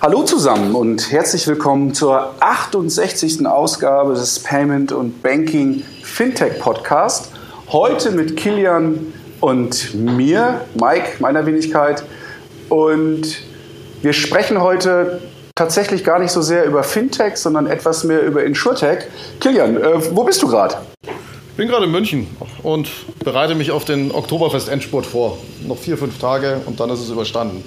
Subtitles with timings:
[0.00, 3.44] Hallo zusammen und herzlich willkommen zur 68.
[3.44, 7.32] Ausgabe des Payment und Banking Fintech Podcast.
[7.72, 12.04] Heute mit Kilian und mir, Mike, meiner Wenigkeit.
[12.68, 13.38] Und
[14.00, 15.20] wir sprechen heute
[15.56, 19.00] tatsächlich gar nicht so sehr über Fintech, sondern etwas mehr über Insurtech.
[19.40, 20.76] Kilian, äh, wo bist du gerade?
[21.02, 22.28] Ich bin gerade in München
[22.62, 22.88] und
[23.24, 25.38] bereite mich auf den Oktoberfest-Endspurt vor.
[25.66, 27.64] Noch vier, fünf Tage und dann ist es überstanden.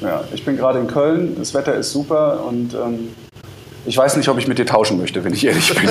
[0.00, 3.08] Ja, ich bin gerade in Köln, das Wetter ist super und ähm,
[3.86, 5.90] ich weiß nicht, ob ich mit dir tauschen möchte, wenn ich ehrlich bin.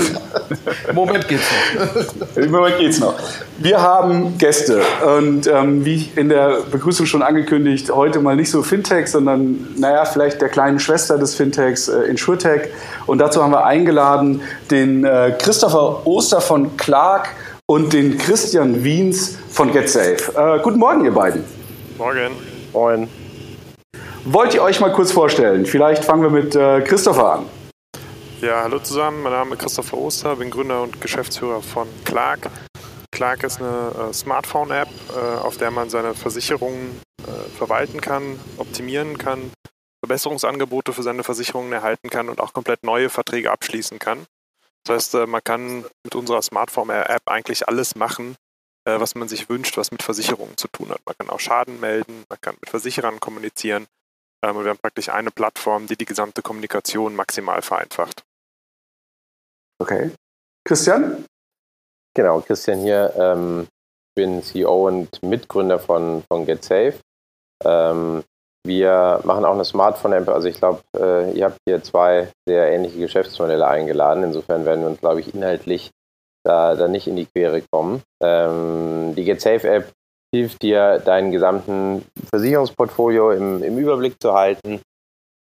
[0.90, 2.36] Im Moment geht's noch.
[2.36, 3.16] Im Moment geht's noch.
[3.58, 4.82] Wir haben Gäste
[5.18, 10.04] und ähm, wie in der Begrüßung schon angekündigt, heute mal nicht so Fintech, sondern naja,
[10.04, 12.70] vielleicht der kleinen Schwester des Fintechs, äh, InsurTech.
[13.06, 17.30] Und dazu haben wir eingeladen den äh, Christopher Oster von Clark
[17.66, 20.34] und den Christian Wiens von GetSafe.
[20.36, 21.46] Äh, guten Morgen, ihr beiden.
[21.98, 22.34] Morgen.
[22.74, 23.25] Moin.
[24.28, 25.68] Wollt ihr euch mal kurz vorstellen?
[25.68, 27.50] Vielleicht fangen wir mit äh, Christopher an.
[28.42, 29.22] Ja, hallo zusammen.
[29.22, 32.50] Mein Name ist Christopher Oster, bin Gründer und Geschäftsführer von Clark.
[33.12, 39.20] Clark ist eine äh, Smartphone-App, äh, auf der man seine Versicherungen äh, verwalten kann, optimieren
[39.20, 39.52] kann,
[40.04, 44.26] Verbesserungsangebote für seine Versicherungen erhalten kann und auch komplett neue Verträge abschließen kann.
[44.86, 48.36] Das heißt, äh, man kann mit unserer Smartphone-App eigentlich alles machen,
[48.86, 51.02] äh, was man sich wünscht, was mit Versicherungen zu tun hat.
[51.06, 53.86] Man kann auch Schaden melden, man kann mit Versicherern kommunizieren,
[54.46, 58.24] ähm, wir haben praktisch eine Plattform, die die gesamte Kommunikation maximal vereinfacht.
[59.80, 60.12] Okay.
[60.64, 61.26] Christian?
[62.16, 63.14] Genau, Christian hier.
[63.18, 63.68] Ähm,
[64.16, 66.96] bin CEO und Mitgründer von, von GetSafe.
[67.64, 68.24] Ähm,
[68.66, 70.30] wir machen auch eine Smartphone-App.
[70.30, 74.24] Also ich glaube, äh, ihr habt hier zwei sehr ähnliche Geschäftsmodelle eingeladen.
[74.24, 75.92] Insofern werden wir uns, glaube ich, inhaltlich
[76.44, 78.02] da, da nicht in die Quere kommen.
[78.22, 79.92] Ähm, die GetSafe-App
[80.36, 84.82] hilft dir, deinen gesamten Versicherungsportfolio im, im Überblick zu halten.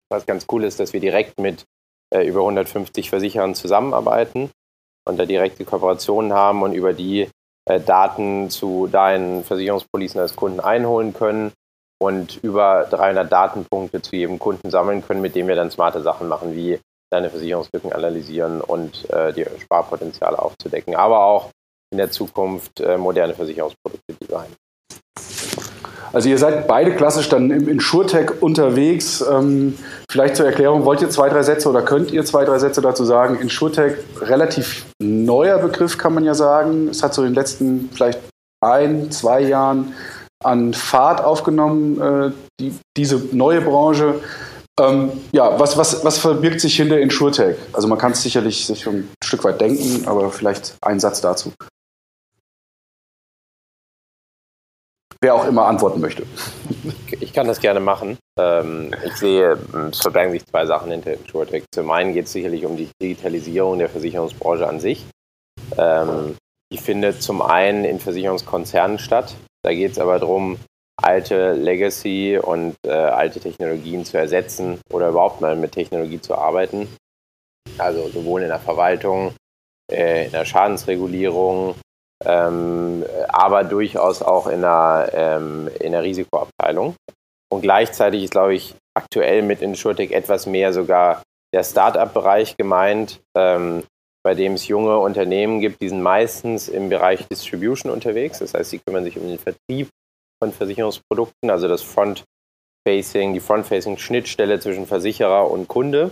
[0.10, 1.66] Was ganz cool ist, dass wir direkt mit
[2.14, 4.52] äh, über 150 Versicherern zusammenarbeiten
[5.08, 7.30] und da direkte Kooperationen haben und über die
[7.66, 11.54] äh, Daten zu deinen Versicherungspolicen als Kunden einholen können
[12.00, 16.28] und über 300 Datenpunkte zu jedem Kunden sammeln können, mit dem wir dann smarte Sachen
[16.28, 16.80] machen, wie
[17.12, 21.52] deine Versicherungslücken analysieren und äh, die Sparpotenziale aufzudecken, aber auch
[21.92, 24.56] in der Zukunft äh, moderne Versicherungsprodukte designen.
[26.14, 29.24] Also ihr seid beide klassisch dann im InsurTech unterwegs.
[29.30, 29.78] Ähm,
[30.10, 33.06] vielleicht zur Erklärung, wollt ihr zwei, drei Sätze oder könnt ihr zwei, drei Sätze dazu
[33.06, 33.40] sagen?
[33.40, 36.90] InsurTech, relativ neuer Begriff kann man ja sagen.
[36.90, 38.20] Es hat so in den letzten vielleicht
[38.62, 39.94] ein, zwei Jahren
[40.44, 44.16] an Fahrt aufgenommen, äh, die, diese neue Branche.
[44.80, 47.56] Ähm, ja, was, was, was verbirgt sich hinter InsurTech?
[47.74, 51.54] Also man kann es sicherlich sich ein Stück weit denken, aber vielleicht ein Satz dazu.
[55.22, 56.26] Wer auch immer antworten möchte.
[57.20, 58.18] Ich kann das gerne machen.
[58.40, 59.58] Ähm, ich sehe,
[59.92, 61.64] es verbergen sich zwei Sachen hinter InsurTech.
[61.74, 65.06] Zum einen geht es sicherlich um die Digitalisierung der Versicherungsbranche an sich.
[65.78, 66.36] Ähm,
[66.72, 69.36] die findet zum einen in Versicherungskonzernen statt.
[69.64, 70.58] Da geht es aber darum,
[71.02, 76.88] alte Legacy und äh, alte Technologien zu ersetzen oder überhaupt mal mit Technologie zu arbeiten.
[77.78, 79.34] Also sowohl in der Verwaltung,
[79.92, 81.76] äh, in der Schadensregulierung,
[82.26, 86.96] ähm, aber durchaus auch in der, ähm, in der Risikoabteilung.
[87.52, 91.24] Und gleichzeitig ist, glaube ich, aktuell mit InsurTech etwas mehr sogar
[91.54, 93.84] der Startup-Bereich gemeint, ähm,
[94.24, 98.40] bei dem es junge Unternehmen gibt, die sind meistens im Bereich Distribution unterwegs.
[98.40, 99.90] Das heißt, sie kümmern sich um den Vertrieb
[100.42, 106.12] von Versicherungsprodukten, also das Front-Facing, die Front-Facing-Schnittstelle zwischen Versicherer und Kunde,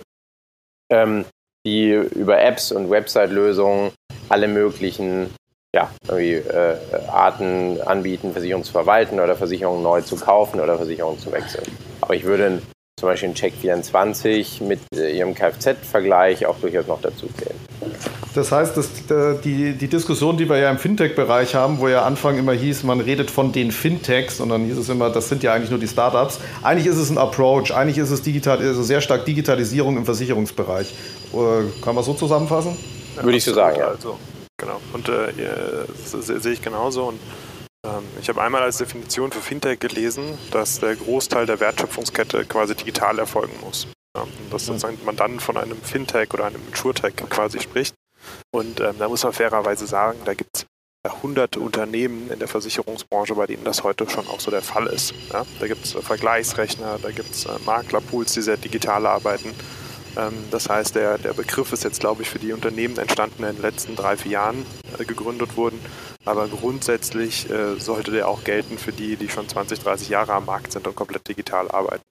[0.92, 1.26] ähm,
[1.66, 3.92] die über Apps und Website-Lösungen
[4.30, 5.34] alle möglichen
[5.76, 6.78] ja, irgendwie, äh,
[7.12, 11.66] Arten anbieten, Versicherungen zu verwalten oder Versicherungen neu zu kaufen oder Versicherungen zu wechseln.
[12.02, 12.62] Aber ich würde
[13.00, 17.56] zum Beispiel in Check24 mit äh, ihrem Kfz-Vergleich auch durchaus noch dazu zählen.
[18.36, 18.90] Das heißt, dass
[19.44, 23.00] die, die Diskussion, die wir ja im Fintech-Bereich haben, wo ja Anfang immer hieß, man
[23.00, 25.88] redet von den Fintechs und dann hieß es immer, das sind ja eigentlich nur die
[25.88, 26.40] Startups.
[26.62, 30.94] Eigentlich ist es ein Approach, eigentlich ist es digital, also sehr stark Digitalisierung im Versicherungsbereich.
[31.34, 32.78] Äh, kann man so zusammenfassen?
[33.22, 33.88] Würde ich so sagen, ja.
[33.88, 34.18] Also
[34.60, 34.80] Genau.
[34.94, 35.34] Und äh,
[36.12, 37.08] das sehe ich genauso.
[37.08, 37.20] Und
[37.86, 42.76] ähm, ich habe einmal als Definition für Fintech gelesen, dass der Großteil der Wertschöpfungskette quasi
[42.76, 43.88] digital erfolgen muss.
[44.16, 44.68] Ja, und dass mhm.
[44.68, 47.96] sozusagen man dann von einem Fintech oder einem InsurTech quasi spricht.
[48.52, 50.66] Und ähm, da muss man fairerweise sagen, da gibt es
[51.24, 55.14] hunderte Unternehmen in der Versicherungsbranche, bei denen das heute schon auch so der Fall ist.
[55.32, 59.54] Ja, da gibt es äh, Vergleichsrechner, da gibt es äh, Maklerpools, die sehr digital arbeiten.
[60.18, 63.50] Ähm, das heißt, der, der Begriff ist jetzt, glaube ich, für die Unternehmen entstanden, die
[63.50, 64.66] in den letzten drei, vier Jahren
[64.98, 65.80] äh, gegründet wurden.
[66.26, 70.46] Aber grundsätzlich äh, sollte der auch gelten für die, die schon 20, 30 Jahre am
[70.46, 72.04] Markt sind und komplett digital arbeiten.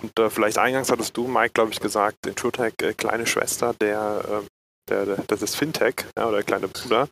[0.00, 4.24] Und äh, vielleicht eingangs hattest du, Mike, glaube ich, gesagt, InsurTech, äh, kleine Schwester der,
[4.30, 4.46] ähm,
[4.88, 7.08] der, der, der, des Fintech ja, oder kleine Bruder.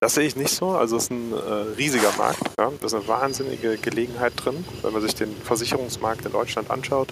[0.00, 0.70] Das sehe ich nicht so.
[0.70, 1.36] Also es ist ein äh,
[1.76, 2.40] riesiger Markt.
[2.58, 2.70] Ja?
[2.80, 4.64] Da ist eine wahnsinnige Gelegenheit drin.
[4.82, 7.08] Wenn man sich den Versicherungsmarkt in Deutschland anschaut,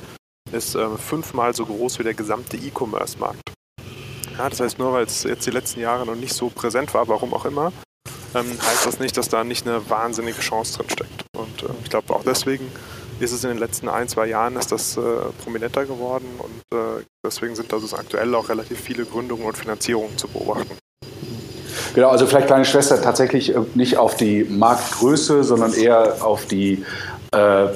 [0.55, 3.41] ist äh, fünfmal so groß wie der gesamte E-Commerce-Markt.
[4.39, 7.07] Ja, das heißt, nur weil es jetzt die letzten Jahre noch nicht so präsent war,
[7.09, 7.73] warum auch immer,
[8.35, 11.25] ähm, heißt das nicht, dass da nicht eine wahnsinnige Chance drin steckt.
[11.37, 12.71] Und äh, ich glaube auch deswegen
[13.21, 15.01] ist es in den letzten ein, zwei Jahren ist das äh,
[15.43, 20.27] prominenter geworden und äh, deswegen sind also aktuell auch relativ viele Gründungen und Finanzierungen zu
[20.27, 20.77] beobachten.
[21.95, 26.85] Genau, also vielleicht kleine Schwester tatsächlich äh, nicht auf die Marktgröße, sondern eher auf die
[27.33, 27.69] äh,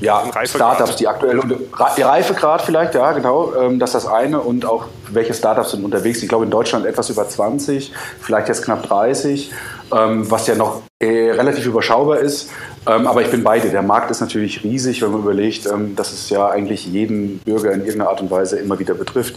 [0.00, 1.40] ja, Startups, die aktuell
[1.72, 6.22] Reifegrad vielleicht, ja, genau, ähm, das ist das eine und auch welche Startups sind unterwegs.
[6.22, 9.52] Ich glaube in Deutschland etwas über 20, vielleicht jetzt knapp 30,
[9.96, 12.50] ähm, was ja noch äh, relativ überschaubar ist.
[12.86, 13.68] Ähm, aber ich bin beide.
[13.70, 17.72] Der Markt ist natürlich riesig, wenn man überlegt, ähm, dass es ja eigentlich jeden Bürger
[17.72, 19.34] in irgendeiner Art und Weise immer wieder betrifft.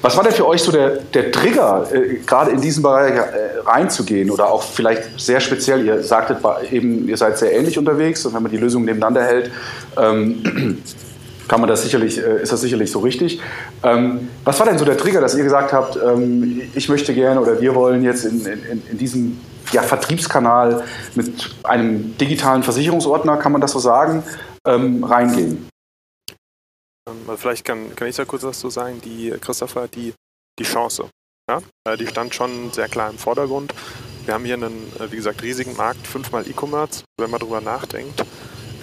[0.00, 3.58] Was war denn für euch so der, der Trigger, äh, gerade in diesen Bereich äh,
[3.64, 5.84] reinzugehen oder auch vielleicht sehr speziell?
[5.84, 6.38] Ihr sagtet
[6.70, 9.50] eben, ihr seid sehr ähnlich unterwegs und wenn man die Lösungen nebeneinander hält,
[9.96, 10.78] ähm,
[11.48, 13.40] kann man das sicherlich, äh, ist das sicherlich so richtig.
[13.82, 17.40] Ähm, was war denn so der Trigger, dass ihr gesagt habt, ähm, ich möchte gerne
[17.40, 19.38] oder wir wollen jetzt in, in, in diesem
[19.72, 24.22] ja, Vertriebskanal mit einem digitalen Versicherungsordner, kann man das so sagen,
[24.66, 25.68] ähm, reingehen.
[27.36, 29.00] Vielleicht kann, kann ich da kurz was zu sagen.
[29.04, 30.14] Die, Christopher, die,
[30.58, 31.08] die Chance,
[31.50, 31.60] ja?
[31.86, 33.74] Äh, die stand schon sehr klar im Vordergrund.
[34.24, 38.24] Wir haben hier einen, äh, wie gesagt, riesigen Markt, fünfmal E-Commerce, wenn man darüber nachdenkt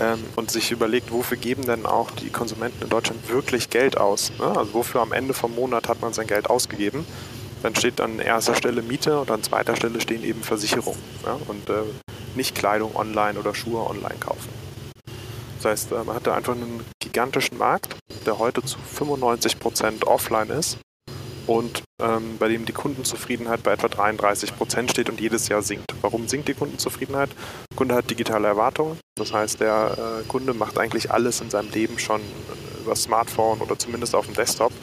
[0.01, 4.31] ähm, und sich überlegt, wofür geben denn auch die Konsumenten in Deutschland wirklich Geld aus?
[4.39, 4.45] Ne?
[4.45, 7.05] Also wofür am Ende vom Monat hat man sein Geld ausgegeben?
[7.61, 11.01] Dann steht an erster Stelle Miete und an zweiter Stelle stehen eben Versicherungen.
[11.25, 11.37] Ja?
[11.47, 11.83] Und äh,
[12.35, 14.49] nicht Kleidung online oder Schuhe online kaufen.
[15.57, 17.95] Das heißt, äh, man hat da einfach einen gigantischen Markt,
[18.25, 20.79] der heute zu 95% offline ist
[21.47, 25.85] und ähm, bei dem die Kundenzufriedenheit bei etwa 33% steht und jedes Jahr sinkt.
[26.01, 27.29] Warum sinkt die Kundenzufriedenheit?
[27.71, 28.99] Der Kunde hat digitale Erwartungen.
[29.17, 32.21] Das heißt, der äh, Kunde macht eigentlich alles in seinem Leben schon
[32.81, 34.73] über Smartphone oder zumindest auf dem Desktop,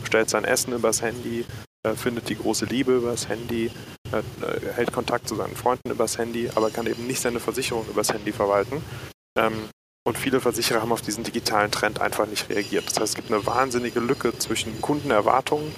[0.00, 1.44] bestellt sein Essen übers Handy,
[1.84, 3.70] äh, findet die große Liebe übers Handy,
[4.12, 7.86] äh, äh, hält Kontakt zu seinen Freunden übers Handy, aber kann eben nicht seine Versicherung
[7.88, 8.82] übers Handy verwalten.
[9.38, 9.68] Ähm,
[10.06, 12.86] und viele Versicherer haben auf diesen digitalen Trend einfach nicht reagiert.
[12.86, 15.72] Das heißt, es gibt eine wahnsinnige Lücke zwischen Kundenerwartungen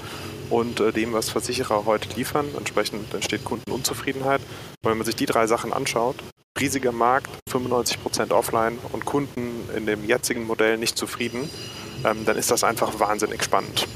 [0.51, 2.47] und dem, was Versicherer heute liefern.
[2.57, 4.41] Entsprechend entsteht Kundenunzufriedenheit.
[4.83, 6.17] Und wenn man sich die drei Sachen anschaut,
[6.59, 11.49] riesiger Markt, 95% offline und Kunden in dem jetzigen Modell nicht zufrieden,
[12.05, 13.87] ähm, dann ist das einfach wahnsinnig spannend.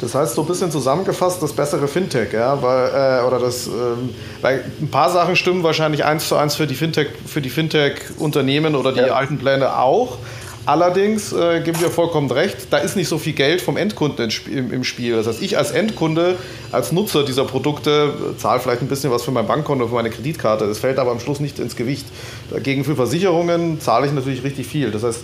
[0.00, 4.10] Das heißt, so ein bisschen zusammengefasst, das bessere Fintech, ja, weil, äh, oder das, ähm,
[4.42, 8.74] weil ein paar Sachen stimmen wahrscheinlich eins zu eins für die Fintech, für die Fintech-Unternehmen
[8.74, 9.14] oder die ja.
[9.14, 10.18] alten Pläne auch.
[10.66, 14.82] Allerdings äh, geben wir vollkommen recht, da ist nicht so viel Geld vom Endkunden im
[14.82, 15.14] Spiel.
[15.14, 16.34] Das heißt, ich als Endkunde,
[16.72, 20.66] als Nutzer dieser Produkte, zahle vielleicht ein bisschen was für mein Bankkonto, für meine Kreditkarte.
[20.66, 22.06] Das fällt aber am Schluss nicht ins Gewicht.
[22.50, 24.90] Dagegen für Versicherungen zahle ich natürlich richtig viel.
[24.90, 25.22] Das heißt,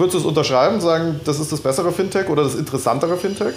[0.00, 3.52] Würdest du es unterschreiben, sagen, das ist das bessere Fintech oder das interessantere Fintech?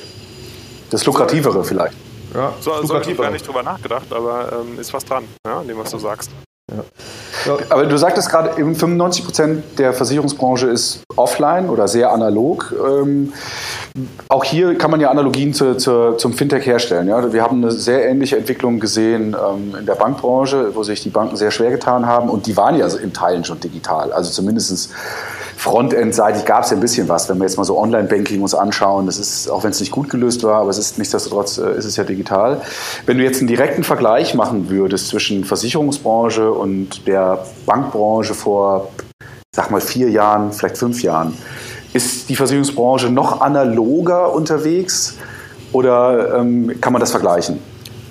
[0.90, 1.96] Das lukrativere vielleicht.
[2.34, 5.60] Ja, so, so habe ich gar nicht drüber nachgedacht, aber ähm, ist was dran, ja,
[5.60, 6.32] an dem, was du sagst.
[6.72, 6.84] Ja.
[7.46, 7.58] Ja.
[7.70, 12.74] Aber du sagtest gerade, eben 95 Prozent der Versicherungsbranche ist offline oder sehr analog.
[12.88, 13.34] Ähm,
[14.30, 17.10] auch hier kann man ja Analogien zu, zu, zum Fintech herstellen.
[17.10, 17.34] Ja?
[17.34, 21.36] Wir haben eine sehr ähnliche Entwicklung gesehen ähm, in der Bankbranche, wo sich die Banken
[21.36, 24.14] sehr schwer getan haben und die waren ja in Teilen schon digital.
[24.14, 24.90] Also zumindest
[25.64, 29.06] Frontend-seitig gab es ja ein bisschen was, wenn wir jetzt mal so Online-Banking uns anschauen.
[29.06, 31.86] Das ist, auch wenn es nicht gut gelöst war, aber es ist nichtsdestotrotz äh, ist
[31.86, 32.62] es ja digital.
[33.06, 38.90] Wenn du jetzt einen direkten Vergleich machen würdest zwischen Versicherungsbranche und der Bankbranche vor,
[39.52, 41.38] sag mal, vier Jahren, vielleicht fünf Jahren,
[41.94, 45.18] ist die Versicherungsbranche noch analoger unterwegs
[45.72, 47.60] oder ähm, kann man das vergleichen?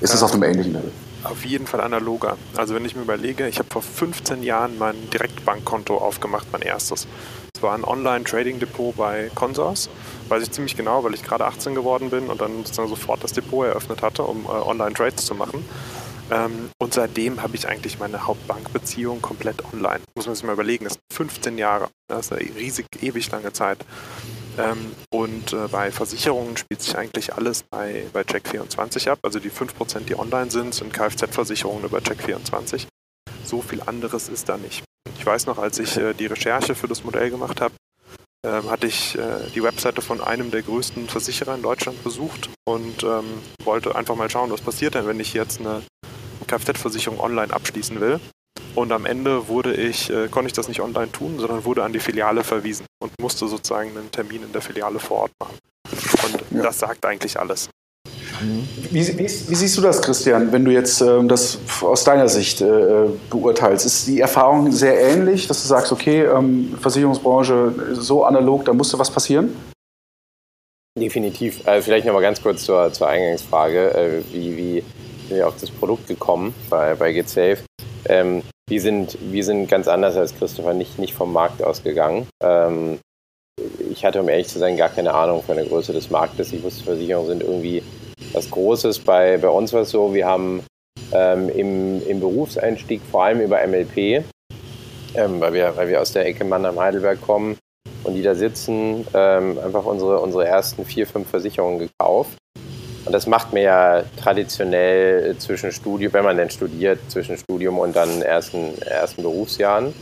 [0.00, 0.90] Ist es auf einem ähnlichen Level?
[1.24, 2.36] Auf jeden Fall analoger.
[2.56, 7.06] Also wenn ich mir überlege, ich habe vor 15 Jahren mein Direktbankkonto aufgemacht, mein erstes.
[7.54, 9.88] Es war ein Online-Trading-Depot bei Consors.
[10.28, 13.32] Weiß ich ziemlich genau, weil ich gerade 18 geworden bin und dann sozusagen sofort das
[13.32, 15.64] Depot eröffnet hatte, um äh, Online-Trades zu machen.
[16.32, 20.00] Ähm, und seitdem habe ich eigentlich meine Hauptbankbeziehung komplett online.
[20.16, 21.88] Muss man sich mal überlegen, das sind 15 Jahre.
[22.08, 23.84] Das ist eine riesig, ewig lange Zeit.
[24.58, 29.18] Ähm, und äh, bei Versicherungen spielt sich eigentlich alles bei, bei Check24 ab.
[29.22, 32.86] Also die 5%, die online sind, sind Kfz-Versicherungen über Check24.
[33.44, 34.84] So viel anderes ist da nicht.
[35.18, 37.74] Ich weiß noch, als ich äh, die Recherche für das Modell gemacht habe,
[38.46, 43.02] ähm, hatte ich äh, die Webseite von einem der größten Versicherer in Deutschland besucht und
[43.02, 43.24] ähm,
[43.64, 45.82] wollte einfach mal schauen, was passiert denn, wenn ich jetzt eine
[46.46, 48.20] Kfz-Versicherung online abschließen will.
[48.74, 51.92] Und am Ende wurde ich, äh, konnte ich das nicht online tun, sondern wurde an
[51.92, 55.58] die Filiale verwiesen und musste sozusagen einen Termin in der Filiale vor Ort machen.
[56.24, 56.62] Und ja.
[56.62, 57.68] das sagt eigentlich alles.
[58.90, 62.60] Wie, wie, wie, siehst du das, Christian, wenn du jetzt ähm, das aus deiner Sicht
[62.60, 63.86] äh, beurteilst?
[63.86, 68.98] Ist die Erfahrung sehr ähnlich, dass du sagst, okay, ähm, Versicherungsbranche so analog, da musste
[68.98, 69.54] was passieren?
[70.98, 71.66] Definitiv.
[71.66, 73.94] Also vielleicht nochmal ganz kurz zur, zur Eingangsfrage.
[73.94, 74.84] Äh, wie, wie
[75.34, 77.58] wir auf das Produkt gekommen bei, bei GetSafe?
[78.06, 82.26] Ähm, wir, sind, wir sind ganz anders als Christopher, nicht, nicht vom Markt ausgegangen.
[82.42, 82.98] Ähm,
[83.90, 86.52] ich hatte, um ehrlich zu sein, gar keine Ahnung von der Größe des Marktes.
[86.52, 87.82] Ich wusste, Versicherungen sind irgendwie
[88.32, 89.00] was Großes.
[89.00, 90.62] Bei, bei uns war es so, wir haben
[91.12, 94.24] ähm, im, im Berufseinstieg vor allem über MLP,
[95.14, 97.58] ähm, weil, wir, weil wir aus der Ecke Mannheim-Heidelberg kommen
[98.04, 102.38] und die da sitzen, ähm, einfach unsere, unsere ersten vier, fünf Versicherungen gekauft.
[103.04, 107.96] Und das macht man ja traditionell zwischen Studium, wenn man denn studiert, zwischen Studium und
[107.96, 109.92] dann ersten, ersten Berufsjahren.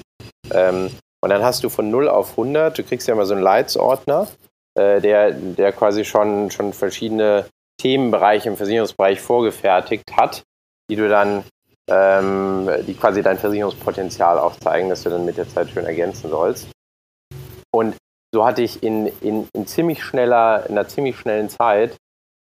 [0.53, 0.91] Ähm,
[1.23, 4.27] und dann hast du von 0 auf 100, du kriegst ja immer so einen Leitsordner,
[4.75, 7.47] äh, der, der quasi schon, schon verschiedene
[7.81, 10.43] Themenbereiche im Versicherungsbereich vorgefertigt hat,
[10.91, 11.45] die du dann,
[11.89, 16.69] ähm, die quasi dein Versicherungspotenzial aufzeigen, dass du dann mit der Zeit schön ergänzen sollst.
[17.73, 17.97] Und
[18.33, 21.97] so hatte ich in, in, in ziemlich schneller, in einer ziemlich schnellen Zeit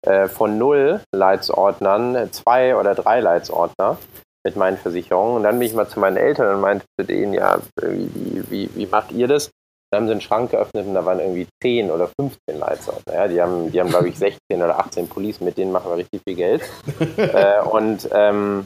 [0.08, 3.98] äh, von null Leitsordnern zwei oder drei Leitsordner
[4.46, 5.36] mit meinen Versicherungen.
[5.36, 8.70] Und dann bin ich mal zu meinen Eltern und meinte zu denen, ja, wie, wie,
[8.74, 9.52] wie macht ihr das?
[9.92, 13.14] Dann haben sie einen Schrank geöffnet und da waren irgendwie 10 oder 15 Leitsordner.
[13.14, 15.98] Ja, die haben, die haben glaube ich, 16 oder 18 Police, mit denen machen wir
[15.98, 16.62] richtig viel Geld.
[17.18, 18.66] äh, und ähm,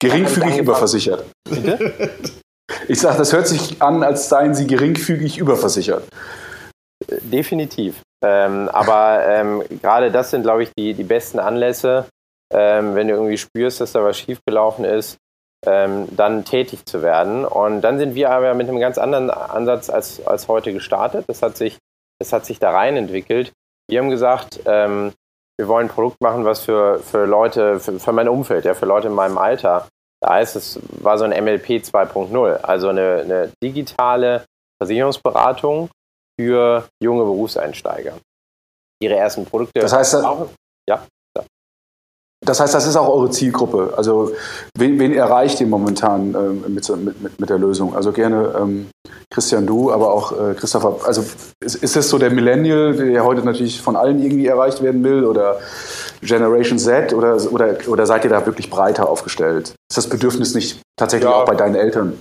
[0.00, 1.24] Geringfügig überversichert.
[1.48, 2.12] Bitte?
[2.86, 6.04] Ich sage, das hört sich an, als seien sie geringfügig überversichert.
[7.08, 8.02] Definitiv.
[8.24, 12.06] Ähm, aber ähm, gerade das sind, glaube ich, die, die besten Anlässe,
[12.52, 15.18] ähm, wenn du irgendwie spürst, dass da was schiefgelaufen ist,
[15.66, 17.44] ähm, dann tätig zu werden.
[17.44, 21.24] Und dann sind wir aber mit einem ganz anderen Ansatz als, als heute gestartet.
[21.28, 21.78] Das hat sich,
[22.18, 23.52] das hat sich da rein entwickelt.
[23.88, 25.12] Wir haben gesagt, ähm,
[25.56, 28.86] wir wollen ein Produkt machen, was für, für Leute, für, für mein Umfeld, ja, für
[28.86, 29.86] Leute in meinem Alter
[30.20, 34.44] da heißt es, war so ein MLP 2.0, also eine, eine digitale
[34.80, 35.90] Versicherungsberatung
[36.38, 38.14] für junge Berufseinsteiger.
[39.02, 39.80] Ihre ersten Produkte.
[39.80, 40.48] Das heißt, auch,
[40.88, 41.06] ja.
[42.44, 43.94] Das heißt, das ist auch eure Zielgruppe.
[43.96, 44.32] Also
[44.76, 47.96] wen, wen erreicht ihr momentan ähm, mit, mit, mit der Lösung?
[47.96, 48.90] Also gerne ähm,
[49.28, 50.98] Christian, du, aber auch äh, Christopher.
[51.04, 51.24] Also
[51.60, 55.24] ist, ist das so der Millennial, der heute natürlich von allen irgendwie erreicht werden will?
[55.24, 55.58] Oder
[56.22, 59.74] Generation Z oder, oder, oder seid ihr da wirklich breiter aufgestellt?
[59.90, 62.18] Ist das Bedürfnis nicht tatsächlich ja, auch bei deinen Eltern?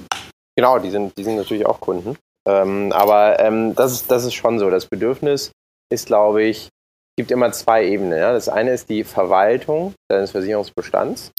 [0.56, 2.18] Genau, die sind, die sind natürlich auch Kunden.
[2.48, 4.70] Ähm, aber ähm, das, ist, das ist schon so.
[4.70, 5.52] Das Bedürfnis
[5.92, 6.70] ist, glaube ich,
[7.18, 8.18] gibt immer zwei Ebenen.
[8.18, 8.32] Ja?
[8.32, 11.32] Das eine ist die Verwaltung deines Versicherungsbestands.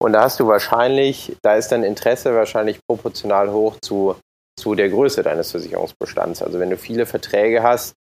[0.00, 4.16] Und da hast du wahrscheinlich, da ist dein Interesse wahrscheinlich proportional hoch zu,
[4.58, 6.42] zu der Größe deines Versicherungsbestands.
[6.42, 7.94] Also wenn du viele Verträge hast,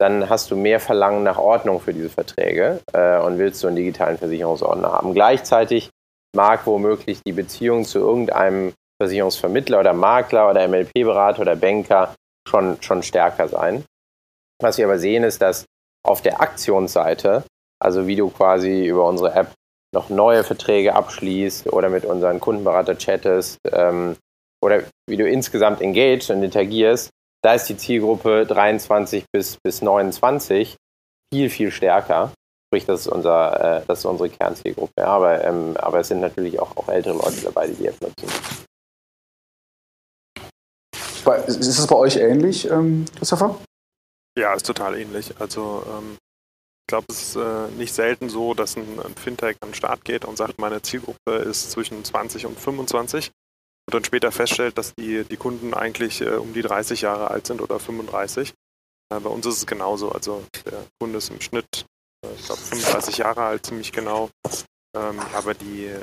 [0.00, 3.76] dann hast du mehr Verlangen nach Ordnung für diese Verträge äh, und willst so einen
[3.76, 5.12] digitalen Versicherungsordner haben.
[5.14, 5.90] Gleichzeitig
[6.36, 12.14] mag womöglich die Beziehung zu irgendeinem Versicherungsvermittler oder Makler oder MLP-Berater oder Banker
[12.48, 13.84] schon, schon stärker sein.
[14.60, 15.66] Was wir aber sehen, ist, dass
[16.04, 17.44] auf der Aktionsseite,
[17.80, 19.52] also wie du quasi über unsere App
[19.94, 24.16] noch neue Verträge abschließt oder mit unseren Kundenberater chattest ähm,
[24.62, 27.10] oder wie du insgesamt engaged und interagierst,
[27.42, 30.76] da ist die Zielgruppe 23 bis, bis 29
[31.32, 32.32] viel, viel stärker.
[32.66, 34.92] Sprich, das ist, unser, äh, das ist unsere Kernzielgruppe.
[34.98, 38.00] Ja, aber, ähm, aber es sind natürlich auch, auch ältere Leute dabei, die die App
[38.00, 38.28] nutzen.
[41.36, 43.58] Ist es bei euch ähnlich, ähm, Christopher?
[44.38, 45.34] Ja, ist total ähnlich.
[45.38, 49.70] Also ähm, ich glaube, es ist äh, nicht selten so, dass ein, ein, Fintech an
[49.70, 53.30] den Start geht und sagt, meine Zielgruppe ist zwischen 20 und 25
[53.86, 57.46] und dann später feststellt, dass die, die Kunden eigentlich äh, um die 30 Jahre alt
[57.46, 58.54] sind oder 35.
[59.12, 60.12] Äh, bei uns ist es genauso.
[60.12, 61.84] Also der Kunde ist im Schnitt,
[62.24, 64.30] äh, ich glaube, 35 Jahre alt, ziemlich genau.
[64.96, 66.00] Ähm, aber die, äh,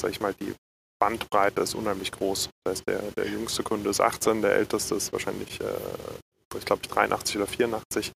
[0.00, 0.54] sag ich mal, die
[0.98, 2.50] Bandbreite ist unheimlich groß.
[2.64, 6.86] Das heißt, der, der jüngste Kunde ist 18, der älteste ist wahrscheinlich, äh, ich glaube,
[6.86, 8.12] 83 oder 84.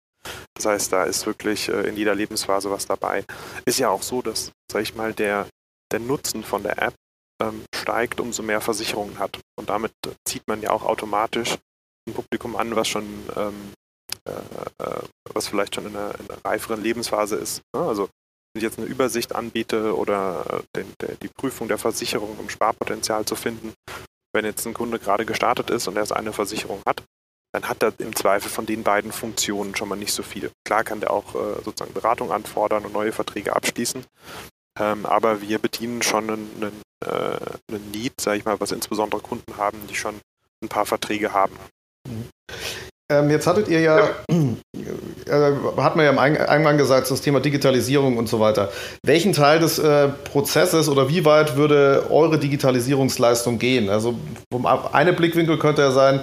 [0.55, 3.25] Das heißt, da ist wirklich äh, in jeder Lebensphase was dabei.
[3.65, 5.49] Ist ja auch so, dass, sag ich mal, der,
[5.91, 6.95] der Nutzen von der App
[7.41, 9.41] ähm, steigt, umso mehr Versicherungen hat.
[9.57, 9.93] Und damit
[10.27, 11.59] zieht man ja auch automatisch
[12.09, 13.05] ein Publikum an, was schon
[13.37, 13.73] ähm,
[14.25, 15.03] äh, äh,
[15.35, 17.63] was vielleicht schon in einer, in einer reiferen Lebensphase ist.
[17.75, 17.83] Ne?
[17.83, 18.09] Also
[18.61, 23.37] jetzt eine Übersicht anbiete oder äh, den, der, die Prüfung der Versicherung, um Sparpotenzial zu
[23.37, 23.73] finden,
[24.33, 27.03] wenn jetzt ein Kunde gerade gestartet ist und er eine Versicherung hat,
[27.53, 30.51] dann hat er im Zweifel von den beiden Funktionen schon mal nicht so viel.
[30.65, 34.05] Klar kann der auch äh, sozusagen Beratung anfordern und neue Verträge abschließen,
[34.79, 39.21] Ähm, aber wir bedienen schon einen, einen, äh, einen Need, sage ich mal, was insbesondere
[39.21, 40.19] Kunden haben, die schon
[40.63, 41.57] ein paar Verträge haben.
[43.11, 43.99] Ähm, jetzt hattet ihr ja,
[44.31, 48.71] äh, hat man ja im Eingang gesagt, das Thema Digitalisierung und so weiter.
[49.05, 53.91] Welchen Teil des äh, Prozesses oder wie weit würde eure Digitalisierungsleistung gehen?
[53.91, 54.15] Also
[54.51, 56.21] vom eine Blickwinkel könnte ja sein,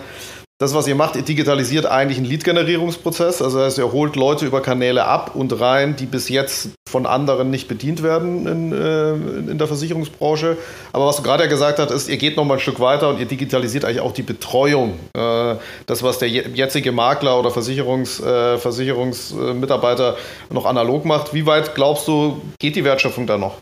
[0.61, 3.41] das, was ihr macht, ihr digitalisiert eigentlich einen Lead-Generierungsprozess.
[3.41, 7.05] Also das heißt, ihr holt Leute über Kanäle ab und rein, die bis jetzt von
[7.05, 9.13] anderen nicht bedient werden in, äh,
[9.51, 10.57] in der Versicherungsbranche.
[10.91, 13.21] Aber was du gerade gesagt hast, ist, ihr geht noch mal ein Stück weiter und
[13.21, 14.99] ihr digitalisiert eigentlich auch die Betreuung.
[15.15, 20.17] Äh, das, was der jetzige Makler oder Versicherungs, äh, Versicherungsmitarbeiter
[20.49, 21.33] noch analog macht.
[21.33, 23.59] Wie weit glaubst du, geht die Wertschöpfung da noch?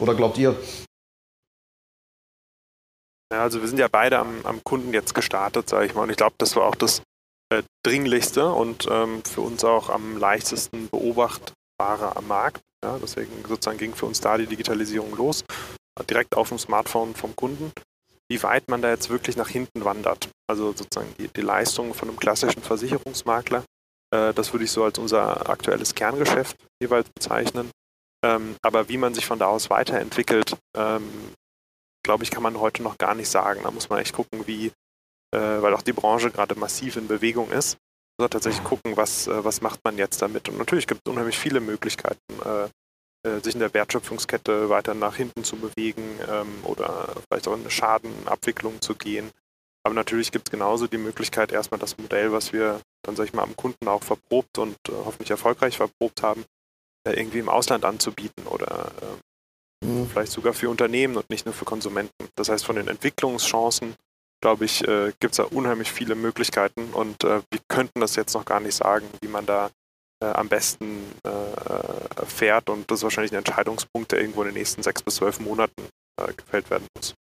[0.00, 0.54] Oder glaubt ihr?
[3.32, 6.02] Ja, also wir sind ja beide am, am Kunden jetzt gestartet, sage ich mal.
[6.02, 7.02] Und ich glaube, das war auch das
[7.50, 12.62] äh, Dringlichste und ähm, für uns auch am leichtesten beobachtbare am Markt.
[12.82, 15.44] Ja, deswegen sozusagen ging für uns da die Digitalisierung los,
[16.08, 17.72] direkt auf dem Smartphone vom Kunden.
[18.28, 22.08] Wie weit man da jetzt wirklich nach hinten wandert, also sozusagen die, die Leistung von
[22.08, 23.64] einem klassischen Versicherungsmakler,
[24.14, 27.70] äh, das würde ich so als unser aktuelles Kerngeschäft jeweils bezeichnen.
[28.24, 31.08] Ähm, aber wie man sich von da aus weiterentwickelt, ähm,
[32.08, 33.60] glaube ich, kann man heute noch gar nicht sagen.
[33.64, 34.68] Da muss man echt gucken, wie,
[35.30, 37.76] äh, weil auch die Branche gerade massiv in Bewegung ist.
[38.16, 40.48] Also tatsächlich gucken, was, äh, was macht man jetzt damit.
[40.48, 45.44] Und natürlich gibt es unheimlich viele Möglichkeiten, äh, sich in der Wertschöpfungskette weiter nach hinten
[45.44, 49.30] zu bewegen ähm, oder vielleicht auch in eine Schadenabwicklung zu gehen.
[49.82, 53.34] Aber natürlich gibt es genauso die Möglichkeit, erstmal das Modell, was wir dann, sag ich
[53.34, 56.46] mal, am Kunden auch verprobt und hoffentlich erfolgreich verprobt haben,
[57.04, 59.27] irgendwie im Ausland anzubieten oder ähm.
[59.80, 62.28] Vielleicht sogar für Unternehmen und nicht nur für Konsumenten.
[62.34, 63.94] Das heißt, von den Entwicklungschancen,
[64.42, 68.34] glaube ich, äh, gibt es da unheimlich viele Möglichkeiten und äh, wir könnten das jetzt
[68.34, 69.70] noch gar nicht sagen, wie man da
[70.20, 74.54] äh, am besten äh, fährt und das ist wahrscheinlich ein Entscheidungspunkt, der irgendwo in den
[74.54, 75.88] nächsten sechs bis zwölf Monaten
[76.20, 77.14] äh, gefällt werden muss.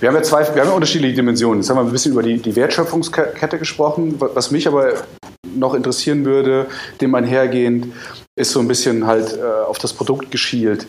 [0.00, 1.60] Wir haben ja zwei, wir haben ja unterschiedliche Dimensionen.
[1.60, 4.16] Jetzt haben wir ein bisschen über die, die Wertschöpfungskette gesprochen.
[4.18, 4.94] Was mich aber
[5.54, 6.66] noch interessieren würde,
[7.00, 7.92] dem einhergehend,
[8.34, 10.86] ist so ein bisschen halt äh, auf das Produkt geschielt.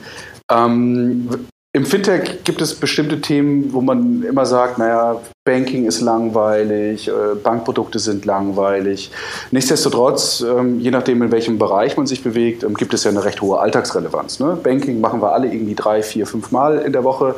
[0.50, 7.08] Ähm, Im Fintech gibt es bestimmte Themen, wo man immer sagt, naja, Banking ist langweilig,
[7.08, 9.10] äh, Bankprodukte sind langweilig.
[9.52, 13.24] Nichtsdestotrotz, ähm, je nachdem, in welchem Bereich man sich bewegt, ähm, gibt es ja eine
[13.24, 14.42] recht hohe Alltagsrelevanz.
[14.42, 14.58] Ne?
[14.62, 17.36] Banking machen wir alle irgendwie drei, vier, fünf Mal in der Woche.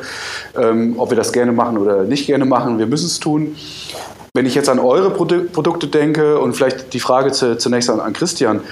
[0.56, 3.54] Ähm, ob wir das gerne machen oder nicht gerne machen, wir müssen es tun.
[4.34, 8.62] Wenn ich jetzt an eure Produkte denke und vielleicht die Frage zunächst an, Christian,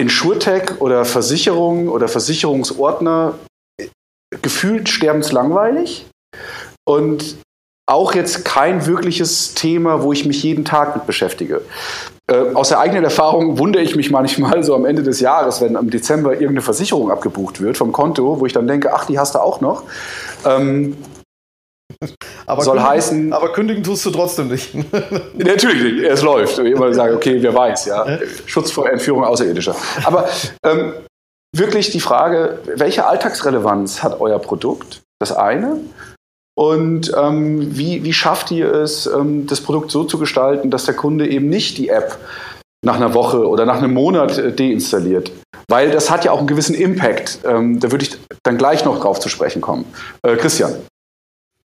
[0.00, 3.34] Insurtech oder Versicherung oder Versicherungsordner
[4.42, 6.06] gefühlt sterbenslangweilig
[6.84, 7.36] und
[7.88, 11.62] auch jetzt kein wirkliches Thema, wo ich mich jeden Tag mit beschäftige.
[12.28, 15.76] Äh, aus der eigenen Erfahrung wundere ich mich manchmal so am Ende des Jahres, wenn
[15.76, 19.36] im Dezember irgendeine Versicherung abgebucht wird vom Konto, wo ich dann denke, ach, die hast
[19.36, 19.84] du auch noch.
[20.44, 20.96] Ähm,
[22.46, 23.32] aber soll kündigen, heißen.
[23.32, 24.74] Aber kündigen tust du trotzdem nicht.
[25.34, 26.04] Natürlich nicht.
[26.04, 26.58] Es läuft.
[26.58, 28.18] Immer sagen, okay, wer weiß, ja.
[28.44, 29.76] Schutz vor Entführung Außerirdischer.
[30.04, 30.28] Aber
[30.64, 30.92] ähm,
[31.58, 35.02] wirklich die Frage, welche Alltagsrelevanz hat euer Produkt?
[35.18, 35.80] Das eine.
[36.58, 40.94] Und ähm, wie, wie schafft ihr es, ähm, das Produkt so zu gestalten, dass der
[40.94, 42.18] Kunde eben nicht die App
[42.82, 45.30] nach einer Woche oder nach einem Monat äh, deinstalliert?
[45.68, 47.40] Weil das hat ja auch einen gewissen Impact.
[47.44, 49.84] Ähm, da würde ich dann gleich noch drauf zu sprechen kommen.
[50.22, 50.74] Äh, Christian.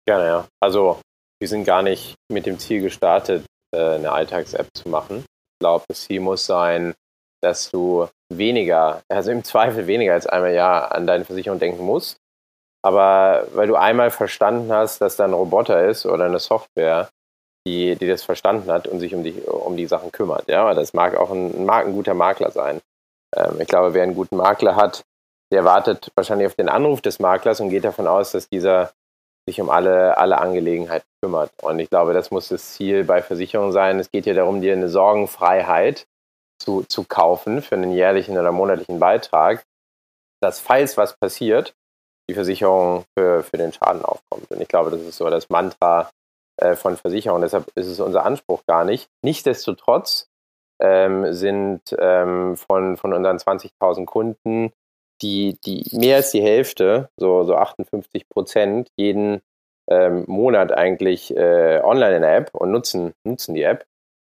[0.07, 0.45] Gerne, ja.
[0.61, 1.01] Also
[1.41, 3.45] wir sind gar nicht mit dem Ziel gestartet,
[3.75, 5.25] äh, eine Alltags-App zu machen.
[5.25, 6.95] Ich glaube, das Ziel muss sein,
[7.45, 11.85] dass du weniger, also im Zweifel weniger als einmal im Jahr an deine Versicherung denken
[11.85, 12.17] musst.
[12.83, 17.09] Aber weil du einmal verstanden hast, dass da ein Roboter ist oder eine Software,
[17.67, 20.49] die, die das verstanden hat und sich um die, um die Sachen kümmert.
[20.49, 22.81] Ja, das mag auch ein, mag ein guter Makler sein.
[23.35, 25.03] Ähm, ich glaube, wer einen guten Makler hat,
[25.51, 28.93] der wartet wahrscheinlich auf den Anruf des Maklers und geht davon aus, dass dieser
[29.47, 31.51] sich um alle, alle Angelegenheiten kümmert.
[31.63, 33.99] Und ich glaube, das muss das Ziel bei Versicherungen sein.
[33.99, 36.07] Es geht ja darum, dir eine Sorgenfreiheit
[36.65, 39.65] zu, zu kaufen für einen jährlichen oder monatlichen Beitrag,
[40.41, 41.75] dass falls was passiert,
[42.29, 44.51] die Versicherung für, für den Schaden aufkommt.
[44.51, 46.11] Und ich glaube, das ist so das Mantra
[46.61, 47.43] äh, von Versicherungen.
[47.43, 49.09] Deshalb ist es unser Anspruch gar nicht.
[49.23, 50.29] Nichtsdestotrotz
[50.81, 54.73] ähm, sind ähm, von, von unseren 20.000 Kunden
[55.23, 59.41] die, die mehr als die Hälfte, so, so 58 Prozent, jeden
[59.89, 63.87] ähm, Monat eigentlich äh, online in der App und nutzen, nutzen die App.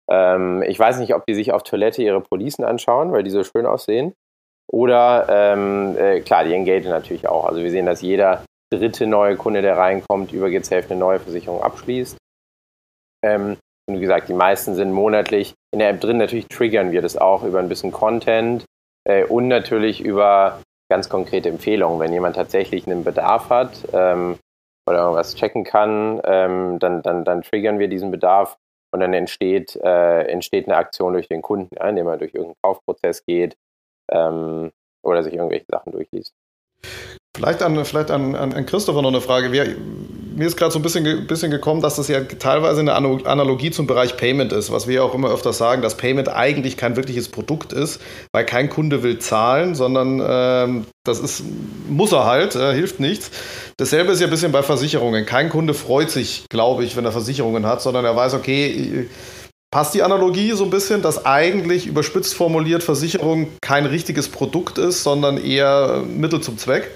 [0.09, 3.43] Ähm, ich weiß nicht, ob die sich auf Toilette ihre Policen anschauen, weil die so
[3.43, 4.13] schön aussehen.
[4.71, 7.45] Oder ähm, äh, klar, die engagen natürlich auch.
[7.45, 11.61] Also wir sehen, dass jeder dritte neue Kunde, der reinkommt, über GZF eine neue Versicherung
[11.61, 12.17] abschließt.
[13.23, 16.17] Ähm, und wie gesagt, die meisten sind monatlich in der App drin.
[16.17, 18.65] Natürlich triggern wir das auch über ein bisschen Content
[19.07, 21.99] äh, und natürlich über ganz konkrete Empfehlungen.
[21.99, 24.37] Wenn jemand tatsächlich einen Bedarf hat ähm,
[24.87, 28.57] oder irgendwas checken kann, ähm, dann, dann, dann triggern wir diesen Bedarf
[28.95, 32.61] und dann entsteht, äh, entsteht eine Aktion durch den Kunden, ja, indem er durch irgendeinen
[32.63, 33.57] Kaufprozess geht
[34.09, 34.71] ähm,
[35.03, 36.33] oder sich irgendwelche Sachen durchliest.
[37.35, 39.51] Vielleicht an, vielleicht an, an Christopher noch eine Frage.
[39.51, 39.75] Wir,
[40.35, 43.87] mir ist gerade so ein bisschen, bisschen gekommen, dass das ja teilweise eine Analogie zum
[43.87, 47.29] Bereich Payment ist, was wir ja auch immer öfter sagen, dass Payment eigentlich kein wirkliches
[47.29, 48.01] Produkt ist,
[48.33, 51.43] weil kein Kunde will zahlen, sondern ähm, das ist,
[51.89, 53.31] muss er halt, äh, hilft nichts.
[53.77, 55.25] Dasselbe ist ja ein bisschen bei Versicherungen.
[55.25, 59.07] Kein Kunde freut sich, glaube ich, wenn er Versicherungen hat, sondern er weiß, okay,
[59.75, 65.03] Passt die Analogie so ein bisschen, dass eigentlich überspitzt formuliert Versicherung kein richtiges Produkt ist,
[65.03, 66.89] sondern eher Mittel zum Zweck?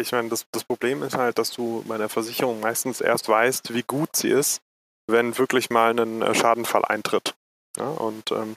[0.00, 3.74] Ich meine, das, das Problem ist halt, dass du bei der Versicherung meistens erst weißt,
[3.74, 4.60] wie gut sie ist,
[5.06, 7.34] wenn wirklich mal ein äh, Schadenfall eintritt.
[7.76, 8.54] Ja, und ähm,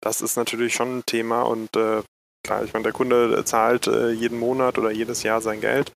[0.00, 2.02] das ist natürlich schon ein Thema und äh,
[2.44, 5.92] klar, ich meine, der Kunde zahlt äh, jeden Monat oder jedes Jahr sein Geld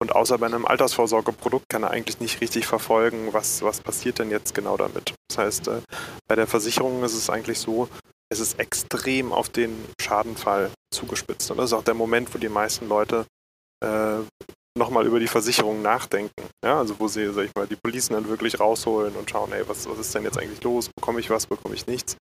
[0.00, 4.30] und außer bei einem Altersvorsorgeprodukt kann er eigentlich nicht richtig verfolgen, was, was passiert denn
[4.30, 5.14] jetzt genau damit.
[5.28, 5.80] Das heißt, äh,
[6.28, 7.88] bei der Versicherung ist es eigentlich so,
[8.30, 11.50] es ist extrem auf den Schadenfall zugespitzt.
[11.50, 13.26] Und das ist auch der Moment, wo die meisten Leute
[13.84, 14.24] äh,
[14.76, 16.48] nochmal über die Versicherung nachdenken.
[16.64, 19.66] Ja, also wo sie, sag ich mal, die Policen dann wirklich rausholen und schauen, ey,
[19.68, 20.90] was, was ist denn jetzt eigentlich los?
[20.94, 22.16] Bekomme ich was, bekomme ich nichts?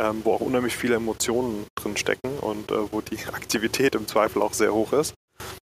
[0.00, 4.40] Ähm, wo auch unheimlich viele Emotionen drin stecken und äh, wo die Aktivität im Zweifel
[4.42, 5.14] auch sehr hoch ist.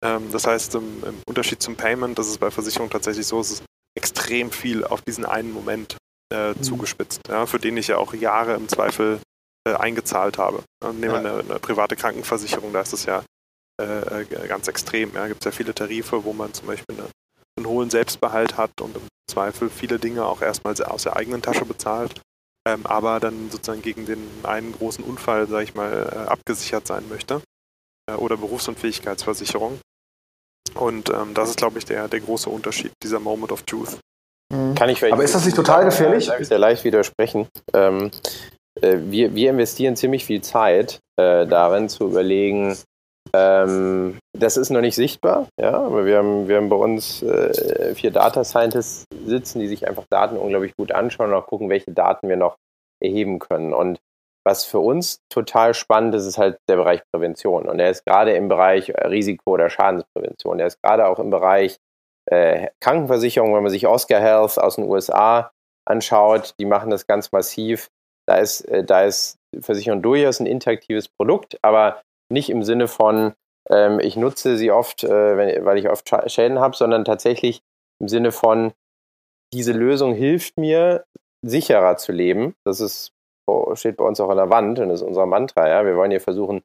[0.04, 3.52] Ähm, das heißt, im, im, Unterschied zum Payment, das ist bei Versicherungen tatsächlich so, es
[3.52, 3.63] ist
[3.98, 5.98] extrem viel auf diesen einen Moment
[6.32, 6.63] äh, mhm.
[6.63, 9.20] zugespitzt, ja, für den ich ja auch Jahre im Zweifel
[9.67, 10.63] äh, eingezahlt habe.
[10.84, 11.17] nehmen wir ja.
[11.17, 13.24] eine, eine, private Krankenversicherung, da ist es ja
[13.82, 15.13] äh, äh, ganz extrem.
[15.13, 15.28] Ja.
[15.28, 17.10] Gibt es ja viele Tarife, wo man zum Beispiel eine,
[17.58, 21.65] einen hohen Selbstbehalt hat und im Zweifel viele Dinge auch erstmal aus der eigenen Tasche
[21.65, 22.22] bezahlt,
[22.67, 27.08] ähm, aber dann sozusagen gegen den einen großen Unfall, sage ich mal, äh, abgesichert sein
[27.10, 27.41] möchte.
[28.10, 29.80] Äh, oder Berufsunfähigkeitsversicherung.
[30.76, 33.98] Und ähm, das ist, glaube ich, der, der große Unterschied, dieser Moment of Truth.
[34.52, 34.76] Mhm.
[34.76, 36.28] Kann ich Aber ist das nicht total gefährlich?
[36.28, 37.48] Da sehr leicht widersprechen.
[37.74, 38.12] Ähm,
[38.80, 42.78] äh, wir, wir investieren ziemlich viel Zeit äh, darin zu überlegen,
[43.34, 47.96] ähm, das ist noch nicht sichtbar, ja, aber wir haben, wir haben bei uns äh,
[47.96, 51.92] vier Data Scientists sitzen, die sich einfach Daten unglaublich gut anschauen und auch gucken, welche
[51.92, 52.58] Daten wir noch
[53.02, 53.74] erheben können.
[53.74, 54.00] Und
[54.46, 57.68] was für uns total spannend ist, ist halt der Bereich Prävention.
[57.68, 60.60] Und er ist gerade im Bereich Risiko- oder Schadensprävention.
[60.60, 61.78] Er ist gerade auch im Bereich
[62.30, 65.52] äh, Krankenversicherung, wenn man sich Oscar Health aus den USA
[65.88, 67.90] anschaut, die machen das ganz massiv.
[68.28, 73.34] Da ist, äh, da ist Versicherung durchaus ein interaktives Produkt, aber nicht im Sinne von,
[73.70, 77.62] ähm, ich nutze sie oft, äh, wenn, weil ich oft Schäden habe, sondern tatsächlich
[78.00, 78.74] im Sinne von,
[79.54, 81.06] diese Lösung hilft mir,
[81.46, 82.56] sicherer zu leben.
[82.65, 83.12] Das ist,
[83.74, 85.67] steht bei uns auch an der Wand und ist unser Mantra.
[85.67, 85.86] Ja?
[85.86, 86.62] Wir wollen hier versuchen,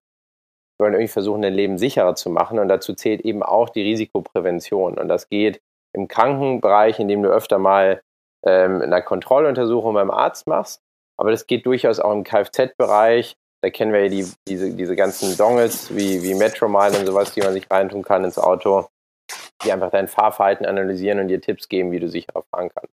[0.78, 3.82] wir wollen irgendwie versuchen, dein Leben sicherer zu machen und dazu zählt eben auch die
[3.82, 4.98] Risikoprävention.
[4.98, 5.60] Und das geht
[5.94, 8.02] im Krankenbereich, indem du öfter mal
[8.44, 10.82] ähm, eine Kontrolluntersuchung beim Arzt machst,
[11.18, 15.36] aber das geht durchaus auch im Kfz-Bereich, da kennen wir ja die, diese, diese ganzen
[15.36, 18.86] Dongles wie, wie Metromile und sowas, die man sich reintun kann ins Auto,
[19.64, 22.94] die einfach dein Fahrverhalten analysieren und dir Tipps geben, wie du sicherer fahren kannst.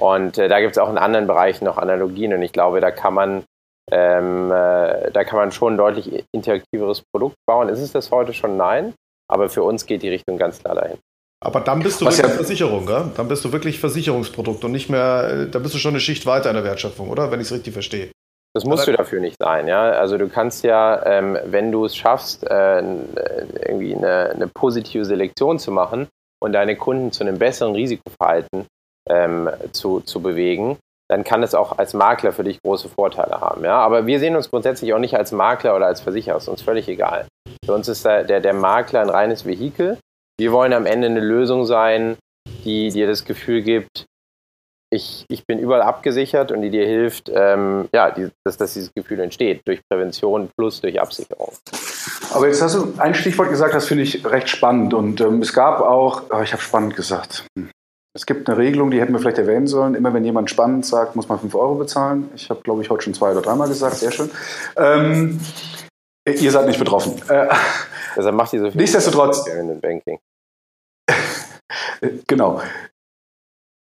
[0.00, 2.92] Und äh, da gibt es auch in anderen Bereichen noch Analogien und ich glaube, da
[2.92, 3.44] kann man
[3.90, 7.68] ähm, äh, da kann man schon ein deutlich interaktiveres Produkt bauen.
[7.68, 8.56] Ist es das heute schon?
[8.56, 8.94] Nein.
[9.28, 10.98] Aber für uns geht die Richtung ganz klar dahin.
[11.42, 13.10] Aber dann bist du Was wirklich ja, Versicherung, gell?
[13.16, 16.26] Dann bist du wirklich Versicherungsprodukt und nicht mehr, äh, da bist du schon eine Schicht
[16.26, 17.32] weiter in der Wertschöpfung, oder?
[17.32, 18.12] Wenn ich es richtig verstehe.
[18.52, 19.90] Das musst du dafür nicht sein, ja.
[19.90, 25.60] Also du kannst ja, ähm, wenn du es schaffst, äh, irgendwie eine, eine, positive Selektion
[25.60, 26.08] zu machen
[26.42, 28.66] und deine Kunden zu einem besseren Risikoverhalten
[29.08, 33.64] ähm, zu, zu bewegen, dann kann es auch als Makler für dich große Vorteile haben.
[33.64, 33.78] Ja?
[33.78, 36.88] Aber wir sehen uns grundsätzlich auch nicht als Makler oder als Versicherer, ist uns völlig
[36.88, 37.26] egal.
[37.64, 39.98] Für uns ist der, der, der Makler ein reines Vehikel.
[40.38, 42.16] Wir wollen am Ende eine Lösung sein,
[42.64, 44.06] die dir das Gefühl gibt,
[44.92, 48.92] ich, ich bin überall abgesichert und die dir hilft, ähm, ja, die, dass, dass dieses
[48.92, 51.52] Gefühl entsteht, durch Prävention plus durch Absicherung.
[52.32, 54.92] Aber jetzt hast du ein Stichwort gesagt, das finde ich recht spannend.
[54.92, 57.70] Und ähm, es gab auch, oh, ich habe spannend gesagt, hm.
[58.16, 59.94] es gibt eine Regelung, die hätten wir vielleicht erwähnen sollen.
[59.94, 62.28] Immer wenn jemand spannend sagt, muss man 5 Euro bezahlen.
[62.34, 64.30] Ich habe, glaube ich, heute schon zwei oder dreimal gesagt, sehr schön.
[64.76, 65.40] Ähm,
[66.26, 67.20] ihr seid nicht betroffen.
[67.28, 67.48] Äh,
[68.16, 69.44] Deshalb macht ihr so viel Nichtsdestotrotz.
[69.80, 70.18] Banking.
[72.26, 72.60] genau.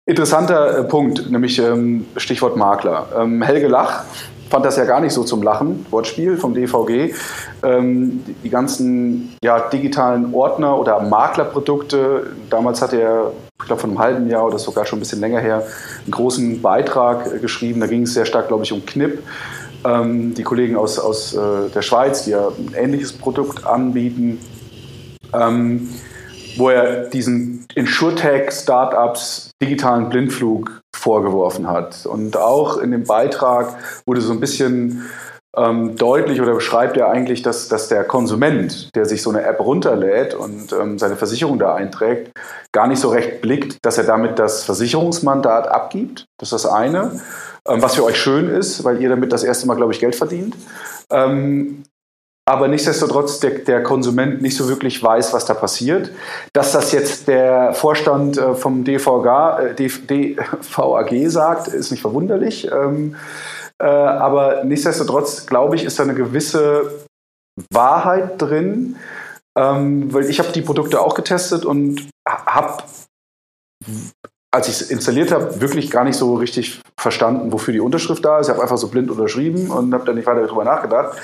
[0.08, 3.08] Interessanter äh, Punkt, nämlich ähm, Stichwort Makler.
[3.18, 4.04] Ähm, Helge Lach
[4.48, 7.12] fand das ja gar nicht so zum Lachen, Wortspiel vom DVG.
[7.64, 13.98] Ähm, die ganzen ja, digitalen Ordner oder Maklerprodukte, damals hat er, ich glaube von einem
[13.98, 15.64] halben Jahr oder sogar schon ein bisschen länger her,
[16.04, 17.80] einen großen Beitrag äh, geschrieben.
[17.80, 19.24] Da ging es sehr stark, glaube ich, um Knipp.
[19.84, 24.38] ähm, die Kollegen aus, aus äh, der Schweiz, die ja ein ähnliches Produkt anbieten,
[25.32, 25.88] ähm,
[26.56, 32.06] wo er diesen Insurtech-Startups digitalen Blindflug vorgeworfen hat.
[32.06, 33.74] Und auch in dem Beitrag
[34.06, 35.08] wurde so ein bisschen
[35.56, 39.60] ähm, deutlich oder beschreibt er eigentlich, dass, dass der Konsument, der sich so eine App
[39.60, 42.32] runterlädt und ähm, seine Versicherung da einträgt,
[42.72, 46.26] gar nicht so recht blickt, dass er damit das Versicherungsmandat abgibt.
[46.38, 47.20] Das ist das eine,
[47.66, 50.14] ähm, was für euch schön ist, weil ihr damit das erste Mal, glaube ich, Geld
[50.14, 50.54] verdient.
[51.10, 51.84] Ähm,
[52.48, 56.12] aber nichtsdestotrotz der, der, Konsument nicht so wirklich weiß, was da passiert.
[56.52, 59.26] Dass das jetzt der Vorstand äh, vom DVG,
[59.60, 62.70] äh, DVAG sagt, ist nicht verwunderlich.
[62.70, 63.16] Ähm,
[63.78, 67.06] äh, aber nichtsdestotrotz, glaube ich, ist da eine gewisse
[67.72, 68.96] Wahrheit drin,
[69.58, 72.84] ähm, weil ich habe die Produkte auch getestet und habe,
[74.54, 78.38] als ich es installiert habe, wirklich gar nicht so richtig verstanden, wofür die Unterschrift da
[78.38, 78.46] ist.
[78.46, 81.18] Ich habe einfach so blind unterschrieben und habe dann nicht weiter darüber nachgedacht.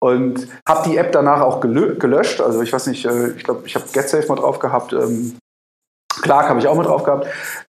[0.00, 2.40] Und habe die App danach auch gelöscht.
[2.40, 4.92] Also ich weiß nicht, äh, ich glaube, ich habe GetSafe mal drauf gehabt.
[4.92, 5.36] Ähm,
[6.22, 7.26] Clark habe ich auch mit drauf gehabt.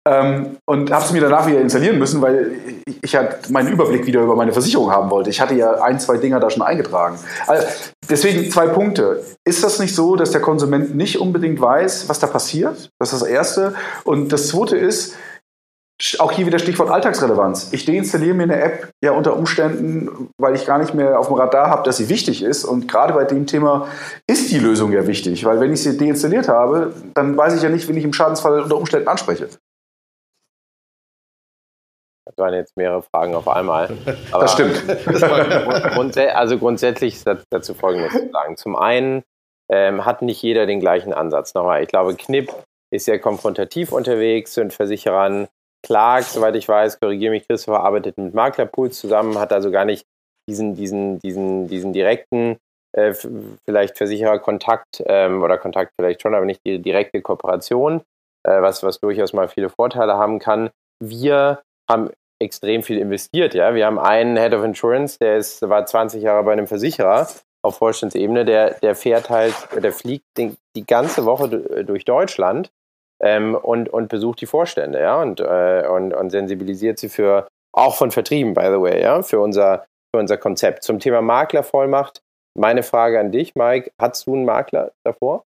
[0.07, 2.53] Ähm, und habe es mir danach wieder installieren müssen, weil
[2.87, 5.31] ich, ich halt meinen Überblick wieder über meine Versicherung haben wollte.
[5.31, 7.19] Ich hatte ja ein, zwei Dinger da schon eingetragen.
[7.47, 7.67] Also
[8.09, 9.23] deswegen zwei Punkte.
[9.45, 12.91] Ist das nicht so, dass der Konsument nicht unbedingt weiß, was da passiert?
[12.99, 13.75] Das ist das Erste.
[14.05, 15.17] Und das Zweite ist,
[16.19, 17.73] auch hier wieder Stichwort Alltagsrelevanz.
[17.73, 21.37] Ich deinstalliere mir eine App ja unter Umständen, weil ich gar nicht mehr auf dem
[21.37, 22.65] Radar habe, dass sie wichtig ist.
[22.65, 23.89] Und gerade bei dem Thema
[24.27, 27.71] ist die Lösung ja wichtig, weil wenn ich sie deinstalliert habe, dann weiß ich ja
[27.71, 29.49] nicht, wen ich im Schadensfall unter Umständen anspreche.
[32.27, 33.97] Das waren jetzt mehrere Fragen auf einmal.
[34.33, 34.83] Aber das stimmt.
[36.35, 38.57] Also grundsätzlich ist dazu Folgendes zu sagen.
[38.57, 39.23] Zum einen
[39.71, 41.55] ähm, hat nicht jeder den gleichen Ansatz.
[41.55, 42.53] Nochmal, ich glaube, Knipp
[42.93, 45.49] ist sehr konfrontativ unterwegs, sind Versicherern
[45.87, 50.05] Clark, soweit ich weiß, korrigiere mich Christopher, arbeitet mit Maklerpools zusammen, hat also gar nicht
[50.49, 52.57] diesen, diesen, diesen, diesen direkten,
[52.93, 53.15] äh,
[53.65, 58.01] vielleicht Versichererkontakt ähm, oder Kontakt vielleicht schon, aber nicht die direkte Kooperation,
[58.43, 60.71] äh, was, was durchaus mal viele Vorteile haben kann.
[61.01, 62.11] Wir haben
[62.43, 63.73] extrem viel investiert, ja.
[63.77, 67.29] Wir haben einen Head of Insurance, der ist, war 20 Jahre bei einem Versicherer
[67.63, 72.71] auf Vorstandsebene, der, der fährt halt, der fliegt den, die ganze Woche durch Deutschland
[73.21, 77.97] ähm, und, und besucht die Vorstände, ja, und, äh, und, und sensibilisiert sie für, auch
[77.97, 80.83] von Vertrieben, by the way, ja, für unser, für unser Konzept.
[80.83, 82.21] Zum Thema Maklervollmacht,
[82.57, 85.45] meine Frage an dich, Mike, hattest du einen Makler davor?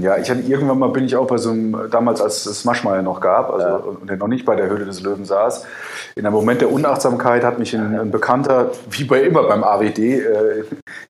[0.00, 3.02] Ja, ich hatte irgendwann mal bin ich auch bei so einem, damals als es Maschmeyer
[3.02, 3.76] noch gab, also ja.
[3.76, 5.66] und der noch nicht bei der Höhle des Löwen saß.
[6.14, 9.98] In einem Moment der Unachtsamkeit hat mich ein, ein Bekannter, wie bei immer beim AWD,
[9.98, 10.64] äh,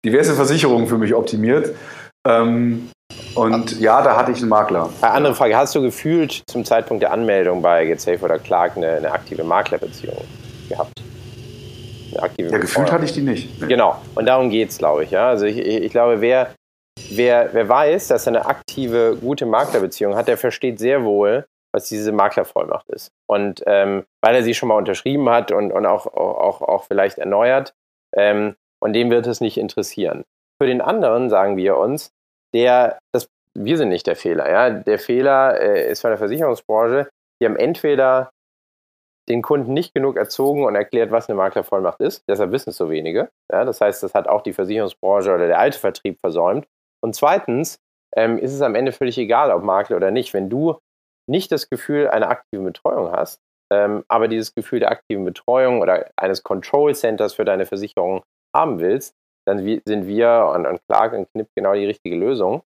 [0.05, 1.75] diverse Versicherungen für mich optimiert.
[2.27, 2.88] Ähm,
[3.35, 4.90] und ja, da hatte ich einen Makler.
[5.01, 8.92] Eine andere Frage, hast du gefühlt zum Zeitpunkt der Anmeldung bei GetSafe oder Clark eine,
[8.92, 10.16] eine aktive Maklerbeziehung
[10.68, 11.03] gehabt?
[12.12, 13.61] Eine aktive ja, gefühlt hatte ich die nicht.
[13.61, 13.68] Nee.
[13.68, 15.11] Genau, und darum geht es, glaube ich.
[15.11, 15.29] Ja?
[15.29, 16.55] Also ich, ich glaube, wer,
[17.11, 21.88] wer, wer weiß, dass er eine aktive, gute Maklerbeziehung hat, der versteht sehr wohl, was
[21.88, 23.11] diese Maklervollmacht ist.
[23.27, 27.16] Und ähm, weil er sie schon mal unterschrieben hat und, und auch, auch, auch vielleicht
[27.18, 27.72] erneuert,
[28.14, 30.25] ähm, und dem wird es nicht interessieren.
[30.61, 32.11] Für den anderen sagen wir uns,
[32.55, 34.51] der, das, wir sind nicht der Fehler.
[34.51, 34.71] Ja?
[34.71, 37.09] Der Fehler äh, ist von der Versicherungsbranche.
[37.41, 38.31] Die haben entweder
[39.29, 42.25] den Kunden nicht genug erzogen und erklärt, was eine Maklervollmacht ist.
[42.29, 43.31] Deshalb wissen es so wenige.
[43.51, 43.65] Ja?
[43.65, 46.67] Das heißt, das hat auch die Versicherungsbranche oder der alte Vertrieb versäumt.
[47.03, 47.79] Und zweitens
[48.17, 50.35] ähm, ist es am Ende völlig egal, ob Makler oder nicht.
[50.35, 50.79] Wenn du
[51.29, 53.41] nicht das Gefühl einer aktiven Betreuung hast,
[53.73, 58.23] ähm, aber dieses Gefühl der aktiven Betreuung oder eines Control Centers für deine Versicherung
[58.55, 59.15] haben willst,
[59.47, 62.63] dann sind wir und, und Clark und Knipp genau die richtige Lösung.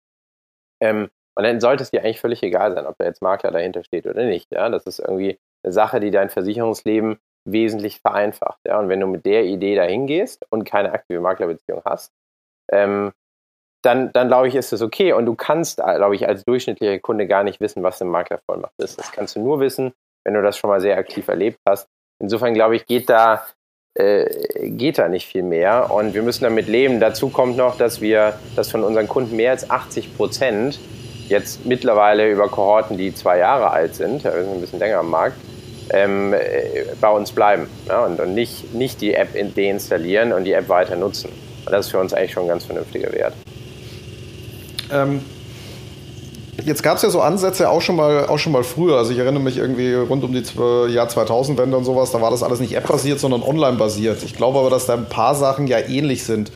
[0.80, 3.84] Ähm, und dann sollte es dir eigentlich völlig egal sein, ob da jetzt Makler dahinter
[3.84, 4.50] steht oder nicht.
[4.52, 4.68] Ja?
[4.68, 8.60] Das ist irgendwie eine Sache, die dein Versicherungsleben wesentlich vereinfacht.
[8.66, 8.78] Ja?
[8.78, 12.12] Und wenn du mit der Idee dahin gehst und keine aktive Maklerbeziehung hast,
[12.70, 13.12] ähm,
[13.84, 15.12] dann, dann glaube ich, ist das okay.
[15.12, 18.98] Und du kannst, glaube ich, als durchschnittlicher Kunde gar nicht wissen, was eine Maklervollmacht ist.
[18.98, 19.92] Das kannst du nur wissen,
[20.24, 21.88] wenn du das schon mal sehr aktiv erlebt hast.
[22.20, 23.44] Insofern, glaube ich, geht da
[23.94, 24.24] äh,
[24.70, 25.90] geht da nicht viel mehr.
[25.90, 27.00] Und wir müssen damit leben.
[27.00, 30.78] Dazu kommt noch, dass wir, dass von unseren Kunden mehr als 80 Prozent
[31.28, 34.98] jetzt mittlerweile über Kohorten, die zwei Jahre alt sind, ja, wir sind ein bisschen länger
[34.98, 35.36] am Markt,
[35.90, 40.52] ähm, äh, bei uns bleiben ja, und, und nicht, nicht die App deinstallieren und die
[40.52, 41.30] App weiter nutzen.
[41.64, 43.34] Und das ist für uns eigentlich schon ein ganz vernünftiger Wert.
[44.92, 45.22] Ähm,
[46.64, 48.98] Jetzt gab es ja so Ansätze auch schon mal, auch schon mal früher.
[48.98, 50.44] Also ich erinnere mich irgendwie rund um die
[50.92, 52.10] Jahr 2000 Wende und sowas.
[52.10, 54.22] Da war das alles nicht App-basiert, sondern online-basiert.
[54.22, 56.52] Ich glaube aber, dass da ein paar Sachen ja ähnlich sind.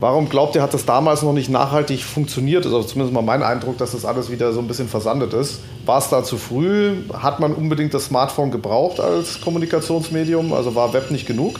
[0.00, 2.66] Warum glaubt ihr, hat das damals noch nicht nachhaltig funktioniert?
[2.66, 5.60] Also zumindest mal mein Eindruck, dass das alles wieder so ein bisschen versandet ist.
[5.86, 6.96] War es da zu früh?
[7.12, 10.52] Hat man unbedingt das Smartphone gebraucht als Kommunikationsmedium?
[10.52, 11.58] Also war Web nicht genug?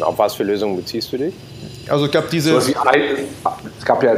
[0.00, 1.34] Auf was für Lösungen beziehst du dich?
[1.88, 2.60] Also ich glaube, diese.
[2.60, 3.00] So ein,
[3.78, 4.14] es gab ja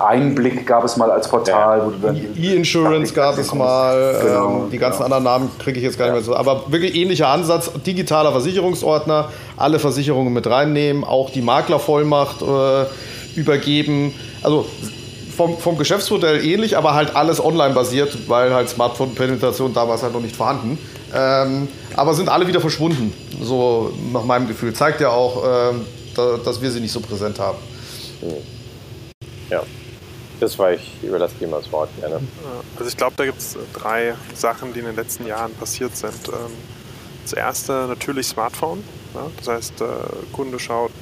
[0.00, 1.84] Einblick gab es mal als Portal, ja.
[1.84, 2.16] wo du dann.
[2.16, 5.16] E-Insurance gab es mal, genau, ähm, die ganzen genau.
[5.16, 6.36] anderen Namen kriege ich jetzt gar nicht mehr so.
[6.36, 14.14] Aber wirklich ähnlicher Ansatz, digitaler Versicherungsordner, alle Versicherungen mit reinnehmen, auch die Maklervollmacht äh, übergeben.
[14.42, 14.66] Also
[15.36, 20.20] vom, vom Geschäftsmodell ähnlich, aber halt alles online basiert, weil halt Smartphone-Penetration damals halt noch
[20.20, 20.78] nicht vorhanden.
[21.14, 24.74] Ähm, aber sind alle wieder verschwunden, so nach meinem Gefühl.
[24.74, 25.80] Zeigt ja auch, ähm,
[26.14, 27.58] da, dass wir sie nicht so präsent haben.
[29.50, 29.62] Ja,
[30.38, 32.20] das war ich über das Thema das Wort gerne.
[32.76, 36.28] Also ich glaube, da gibt es drei Sachen, die in den letzten Jahren passiert sind.
[36.28, 36.52] Ähm,
[37.22, 38.82] das erste natürlich Smartphone.
[39.36, 40.92] Das heißt, der Kunde schaut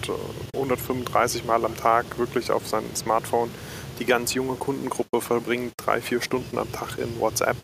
[0.55, 3.51] 135 äh, Mal am Tag wirklich auf sein Smartphone.
[3.99, 7.57] Die ganz junge Kundengruppe verbringt drei, vier Stunden am Tag in WhatsApp.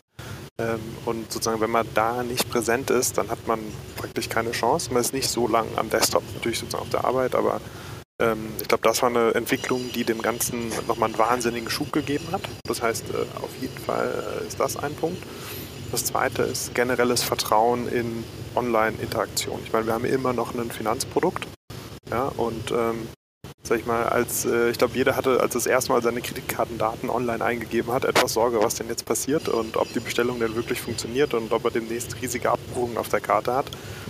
[0.57, 3.59] Ähm, und sozusagen, wenn man da nicht präsent ist, dann hat man
[3.97, 4.93] praktisch keine Chance.
[4.93, 7.59] Man ist nicht so lang am Desktop, natürlich sozusagen auf der Arbeit, aber
[8.21, 12.27] ähm, ich glaube, das war eine Entwicklung, die dem Ganzen nochmal einen wahnsinnigen Schub gegeben
[12.31, 12.41] hat.
[12.65, 15.21] Das heißt, äh, auf jeden Fall äh, ist das ein Punkt.
[15.91, 18.23] Das zweite ist generelles Vertrauen in
[18.55, 19.59] Online-Interaktion.
[19.65, 21.47] Ich meine, wir haben immer noch ein Finanzprodukt.
[22.09, 23.07] Ja, und ähm,
[23.67, 27.09] sag ich mal, als äh, ich glaube, jeder hatte, als das erste Mal seine Kreditkartendaten
[27.09, 30.81] online eingegeben hat, etwas Sorge, was denn jetzt passiert und ob die Bestellung denn wirklich
[30.81, 33.65] funktioniert und ob er demnächst riesige Abbuchungen auf der Karte hat.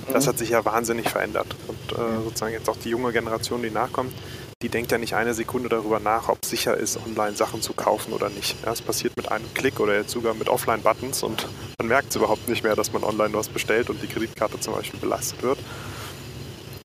[0.07, 0.13] Mhm.
[0.13, 1.55] Das hat sich ja wahnsinnig verändert.
[1.67, 4.13] Und äh, sozusagen jetzt auch die junge Generation, die nachkommt,
[4.61, 7.73] die denkt ja nicht eine Sekunde darüber nach, ob es sicher ist, online Sachen zu
[7.73, 8.55] kaufen oder nicht.
[8.65, 12.15] Ja, es passiert mit einem Klick oder jetzt sogar mit Offline-Buttons und man merkt es
[12.15, 15.59] überhaupt nicht mehr, dass man online was bestellt und die Kreditkarte zum Beispiel belastet wird.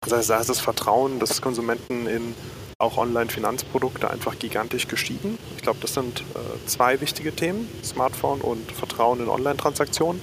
[0.02, 2.34] Das heißt, da ist das Vertrauen des Konsumenten in
[2.80, 5.38] auch Online-Finanzprodukte einfach gigantisch gestiegen.
[5.56, 10.20] Ich glaube, das sind äh, zwei wichtige Themen, Smartphone und Vertrauen in Online-Transaktionen.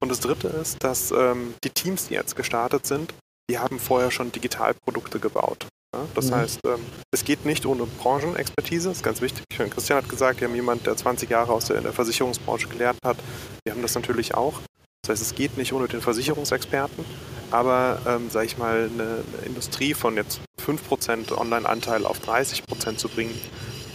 [0.00, 3.14] Und das Dritte ist, dass ähm, die Teams, die jetzt gestartet sind,
[3.50, 5.66] die haben vorher schon Digitalprodukte gebaut.
[5.94, 6.06] Ja?
[6.14, 6.36] Das mhm.
[6.36, 6.80] heißt, ähm,
[7.12, 9.44] es geht nicht ohne Branchenexpertise, das ist ganz wichtig.
[9.50, 13.18] Christian hat gesagt, wir haben jemanden, der 20 Jahre aus der, der Versicherungsbranche gelernt hat.
[13.64, 14.60] Wir haben das natürlich auch.
[15.02, 17.04] Das heißt, es geht nicht ohne den Versicherungsexperten,
[17.50, 23.08] aber, ähm, sage ich mal, eine, eine, Industrie von jetzt 5% Online-Anteil auf 30% zu
[23.08, 23.34] bringen,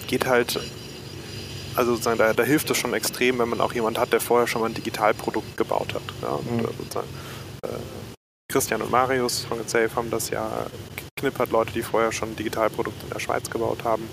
[0.08, 0.60] geht halt,
[1.76, 4.48] also sozusagen, da, da, hilft es schon extrem, wenn man auch jemanden hat, der vorher
[4.48, 6.04] schon mal ein Digitalprodukt gebaut hat.
[6.22, 6.66] Ja, und, mhm.
[6.66, 7.80] äh, äh,
[8.52, 10.66] Christian und Marius von Safe haben das ja
[10.96, 14.08] geknippert, Leute, die vorher schon Digitalprodukte in der Schweiz gebaut haben.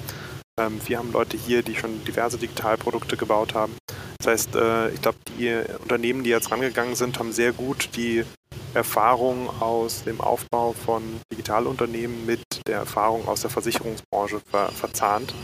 [0.61, 3.75] Ähm, wir haben Leute hier, die schon diverse Digitalprodukte gebaut haben.
[4.23, 8.25] Das heißt, äh, ich glaube, die Unternehmen, die jetzt rangegangen sind, haben sehr gut die
[8.73, 15.35] Erfahrung aus dem Aufbau von Digitalunternehmen mit der Erfahrung aus der Versicherungsbranche ver verzahnt.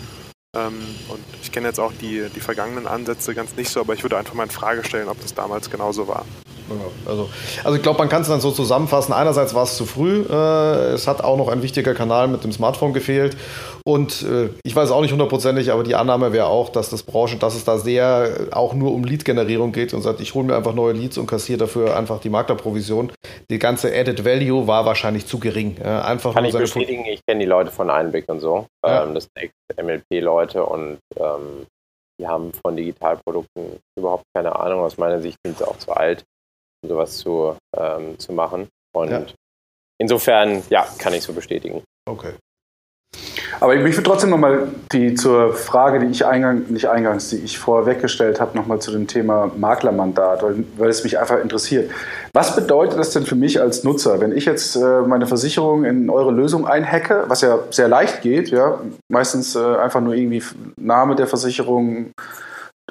[0.56, 4.02] Ähm, und ich kenne jetzt auch die, die vergangenen Ansätze ganz nicht so, aber ich
[4.04, 6.24] würde einfach mal in Frage stellen, ob das damals genauso war.
[7.06, 7.28] Also,
[7.64, 9.12] also ich glaube, man kann es dann so zusammenfassen.
[9.12, 10.24] Einerseits war es zu früh.
[10.28, 13.36] Äh, es hat auch noch ein wichtiger Kanal mit dem Smartphone gefehlt.
[13.88, 17.38] Und äh, ich weiß auch nicht hundertprozentig, aber die Annahme wäre auch, dass das Branchen,
[17.38, 20.74] dass es da sehr auch nur um Lead-Generierung geht und sagt, ich hole mir einfach
[20.74, 23.10] neue Leads und kassiere dafür einfach die Maklerprovision.
[23.48, 25.78] Die ganze Added Value war wahrscheinlich zu gering.
[25.80, 28.66] Äh, einfach kann ich bestätigen, ich kenne die Leute von Einblick und so.
[28.84, 29.04] Ja.
[29.04, 31.66] Ähm, das sind MLP-Leute und ähm,
[32.20, 34.80] die haben von Digitalprodukten überhaupt keine Ahnung.
[34.80, 36.24] Aus meiner Sicht sind sie auch zu alt
[36.82, 38.68] um sowas zu, ähm, zu machen.
[38.94, 39.26] Und ja.
[39.98, 41.82] insofern, ja, kann ich so bestätigen.
[42.06, 42.34] Okay.
[43.60, 47.58] Aber ich würde trotzdem nochmal die zur Frage, die ich eingangs, nicht eingangs, die ich
[47.58, 51.90] vorher weggestellt habe, nochmal zu dem Thema Maklermandat, weil, weil, es mich einfach interessiert.
[52.32, 56.10] Was bedeutet das denn für mich als Nutzer, wenn ich jetzt äh, meine Versicherung in
[56.10, 60.42] eure Lösung einhacke, was ja sehr leicht geht, ja, meistens äh, einfach nur irgendwie
[60.76, 62.12] Name der Versicherung,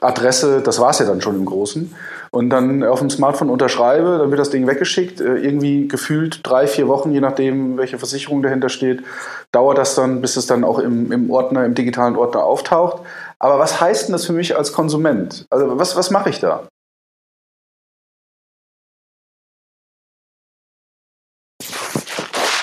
[0.01, 1.93] Adresse, das war es ja dann schon im Großen.
[2.31, 5.21] Und dann auf dem Smartphone unterschreibe, dann wird das Ding weggeschickt.
[5.21, 9.03] Äh, irgendwie gefühlt drei, vier Wochen, je nachdem, welche Versicherung dahinter steht,
[9.51, 13.01] dauert das dann, bis es dann auch im, im Ordner, im digitalen Ordner auftaucht.
[13.39, 15.45] Aber was heißt denn das für mich als Konsument?
[15.49, 16.67] Also was, was mache ich da?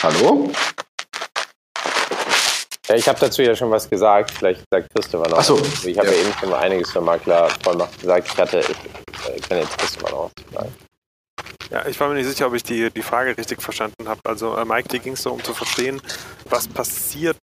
[0.03, 0.51] Hallo?
[2.89, 4.31] Ja, ich habe dazu ja schon was gesagt.
[4.31, 5.39] Vielleicht sagt Christopher noch.
[5.39, 5.59] Ach so.
[5.85, 6.15] Ich habe ja.
[6.15, 6.21] ja.
[6.21, 8.29] eben schon mal einiges zur Maklervollmacht gesagt.
[8.31, 9.04] Ich hatte, ich,
[9.37, 10.73] ich kann jetzt Christopher noch sagen.
[11.71, 14.21] Ja, ich war mir nicht sicher, ob ich die, die Frage richtig verstanden habe.
[14.25, 16.01] Also, äh, Mike, dir ging es so, um zu verstehen,
[16.49, 17.37] was passiert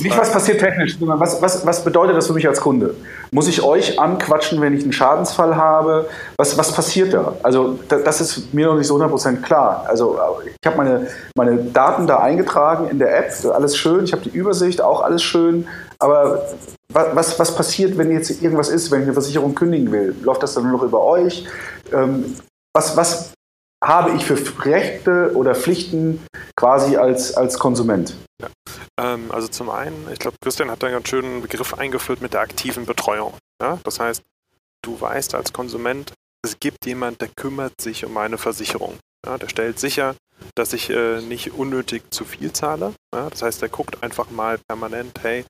[0.00, 2.94] Nicht was passiert technisch, sondern was, was, was bedeutet das für mich als Kunde?
[3.30, 6.08] Muss ich euch anquatschen, wenn ich einen Schadensfall habe?
[6.36, 7.34] Was, was passiert da?
[7.42, 9.84] Also das ist mir noch nicht so 100% klar.
[9.88, 14.22] Also ich habe meine, meine Daten da eingetragen in der App, alles schön, ich habe
[14.22, 15.66] die Übersicht, auch alles schön.
[15.98, 16.42] Aber
[16.92, 20.14] was, was passiert, wenn jetzt irgendwas ist, wenn ich eine Versicherung kündigen will?
[20.22, 21.46] Läuft das dann nur noch über euch?
[21.92, 22.36] Ähm,
[22.74, 23.32] was, was
[23.82, 26.24] habe ich für Rechte oder Pflichten
[26.56, 28.14] quasi als, als Konsument?
[28.40, 28.48] Ja.
[29.00, 32.32] Ähm, also zum einen, ich glaube, Christian hat da einen ganz schönen Begriff eingeführt mit
[32.32, 33.34] der aktiven Betreuung.
[33.60, 33.78] Ja?
[33.84, 34.22] Das heißt,
[34.82, 36.12] du weißt als Konsument,
[36.44, 38.98] es gibt jemand, der kümmert sich um meine Versicherung.
[39.26, 39.38] Ja?
[39.38, 40.14] Der stellt sicher,
[40.54, 42.94] dass ich äh, nicht unnötig zu viel zahle.
[43.14, 43.30] Ja?
[43.30, 45.44] Das heißt, der guckt einfach mal permanent, hey,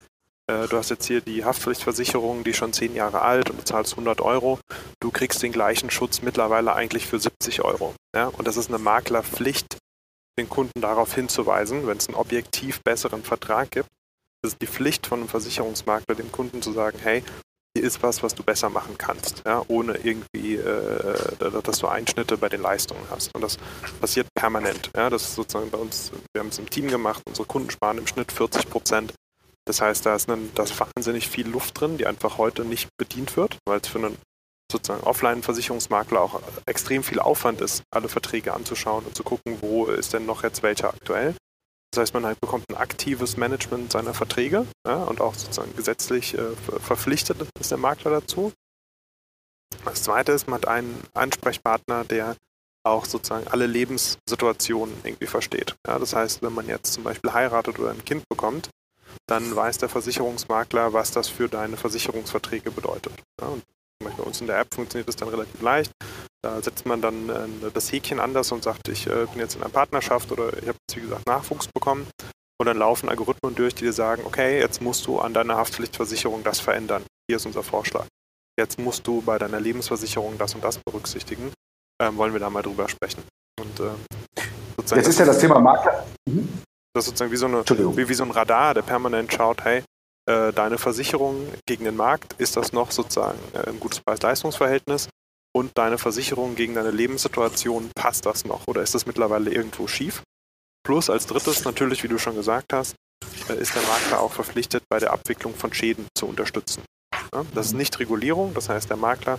[0.52, 3.92] äh, du hast jetzt hier die Haftpflichtversicherung, die schon zehn Jahre alt und du zahlst
[3.92, 4.58] 100 Euro.
[5.00, 7.94] Du kriegst den gleichen Schutz mittlerweile eigentlich für 70 Euro.
[8.14, 8.26] Ja?
[8.26, 9.78] Und das ist eine Maklerpflicht,
[10.38, 13.88] den Kunden darauf hinzuweisen, wenn es einen objektiv besseren Vertrag gibt.
[14.42, 17.22] Das ist die Pflicht von einem Versicherungsmakler, dem Kunden zu sagen, hey,
[17.74, 22.36] hier ist was, was du besser machen kannst, ja, ohne irgendwie, äh, dass du Einschnitte
[22.36, 23.34] bei den Leistungen hast.
[23.34, 23.56] Und das
[23.98, 24.90] passiert permanent.
[24.94, 27.96] Ja, das ist sozusagen bei uns, wir haben es im Team gemacht, unsere Kunden sparen
[27.96, 29.14] im Schnitt 40 Prozent
[29.64, 32.88] das heißt, da ist, ein, da ist wahnsinnig viel Luft drin, die einfach heute nicht
[32.98, 34.18] bedient wird, weil es für einen
[34.70, 40.14] sozusagen Offline-Versicherungsmakler auch extrem viel Aufwand ist, alle Verträge anzuschauen und zu gucken, wo ist
[40.14, 41.34] denn noch jetzt welcher aktuell.
[41.92, 46.34] Das heißt, man halt bekommt ein aktives Management seiner Verträge ja, und auch sozusagen gesetzlich
[46.34, 48.52] äh, verpflichtet ist der Makler dazu.
[49.84, 52.36] Das zweite ist, man hat einen Ansprechpartner, der
[52.84, 55.76] auch sozusagen alle Lebenssituationen irgendwie versteht.
[55.86, 58.70] Ja, das heißt, wenn man jetzt zum Beispiel heiratet oder ein Kind bekommt,
[59.26, 63.12] dann weiß der Versicherungsmakler, was das für deine Versicherungsverträge bedeutet.
[63.40, 63.62] Ja, und
[64.02, 65.92] bei uns in der App funktioniert das dann relativ leicht.
[66.42, 69.62] Da setzt man dann äh, das Häkchen anders und sagt, ich äh, bin jetzt in
[69.62, 72.06] einer Partnerschaft oder ich habe jetzt, wie gesagt, Nachwuchs bekommen.
[72.60, 76.44] Und dann laufen Algorithmen durch, die dir sagen, okay, jetzt musst du an deiner Haftpflichtversicherung
[76.44, 77.02] das verändern.
[77.28, 78.06] Hier ist unser Vorschlag.
[78.58, 81.52] Jetzt musst du bei deiner Lebensversicherung das und das berücksichtigen.
[82.00, 83.22] Ähm, wollen wir da mal drüber sprechen.
[83.60, 86.06] Und, äh, jetzt ist ja das Thema Makler.
[86.28, 86.62] Mhm.
[86.94, 87.64] Das ist sozusagen wie so, eine,
[87.96, 89.82] wie, wie so ein Radar, der permanent schaut, hey,
[90.28, 95.08] äh, deine Versicherung gegen den Markt, ist das noch sozusagen äh, ein gutes Preis-Leistungs-Verhältnis?
[95.54, 100.22] Und deine Versicherung gegen deine Lebenssituation, passt das noch oder ist das mittlerweile irgendwo schief?
[100.84, 102.94] Plus als drittes natürlich, wie du schon gesagt hast,
[103.48, 106.82] äh, ist der Makler auch verpflichtet, bei der Abwicklung von Schäden zu unterstützen.
[107.34, 109.38] Ja, das ist nicht Regulierung, das heißt, der Makler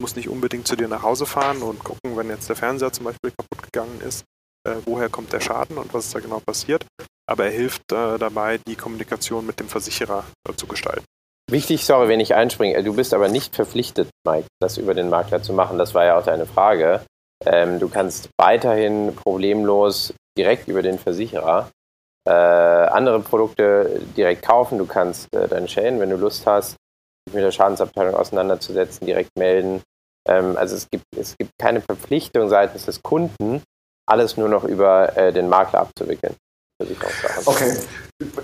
[0.00, 3.04] muss nicht unbedingt zu dir nach Hause fahren und gucken, wenn jetzt der Fernseher zum
[3.04, 4.24] Beispiel kaputt gegangen ist,
[4.68, 6.84] äh, woher kommt der Schaden und was ist da genau passiert.
[7.26, 11.04] Aber er hilft äh, dabei, die Kommunikation mit dem Versicherer äh, zu gestalten.
[11.50, 15.42] Wichtig, sorry, wenn ich einspringe, du bist aber nicht verpflichtet, Mike, das über den Makler
[15.42, 15.78] zu machen.
[15.78, 17.00] Das war ja auch deine Frage.
[17.44, 21.70] Ähm, du kannst weiterhin problemlos direkt über den Versicherer
[22.28, 24.76] äh, andere Produkte direkt kaufen.
[24.76, 26.76] Du kannst äh, deine Schäden, wenn du Lust hast,
[27.32, 29.82] mit der Schadensabteilung auseinanderzusetzen, direkt melden.
[30.28, 33.62] Ähm, also es gibt, es gibt keine Verpflichtung seitens des Kunden,
[34.08, 36.34] alles nur noch über äh, den Makler abzuwickeln.
[37.44, 37.76] Okay.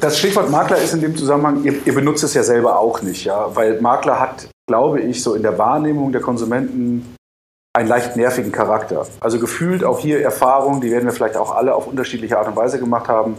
[0.00, 3.24] Das Stichwort Makler ist in dem Zusammenhang, ihr, ihr, benutzt es ja selber auch nicht,
[3.24, 7.16] ja, weil Makler hat, glaube ich, so in der Wahrnehmung der Konsumenten
[7.76, 9.06] einen leicht nervigen Charakter.
[9.20, 12.56] Also gefühlt auch hier Erfahrungen, die werden wir vielleicht auch alle auf unterschiedliche Art und
[12.56, 13.36] Weise gemacht haben.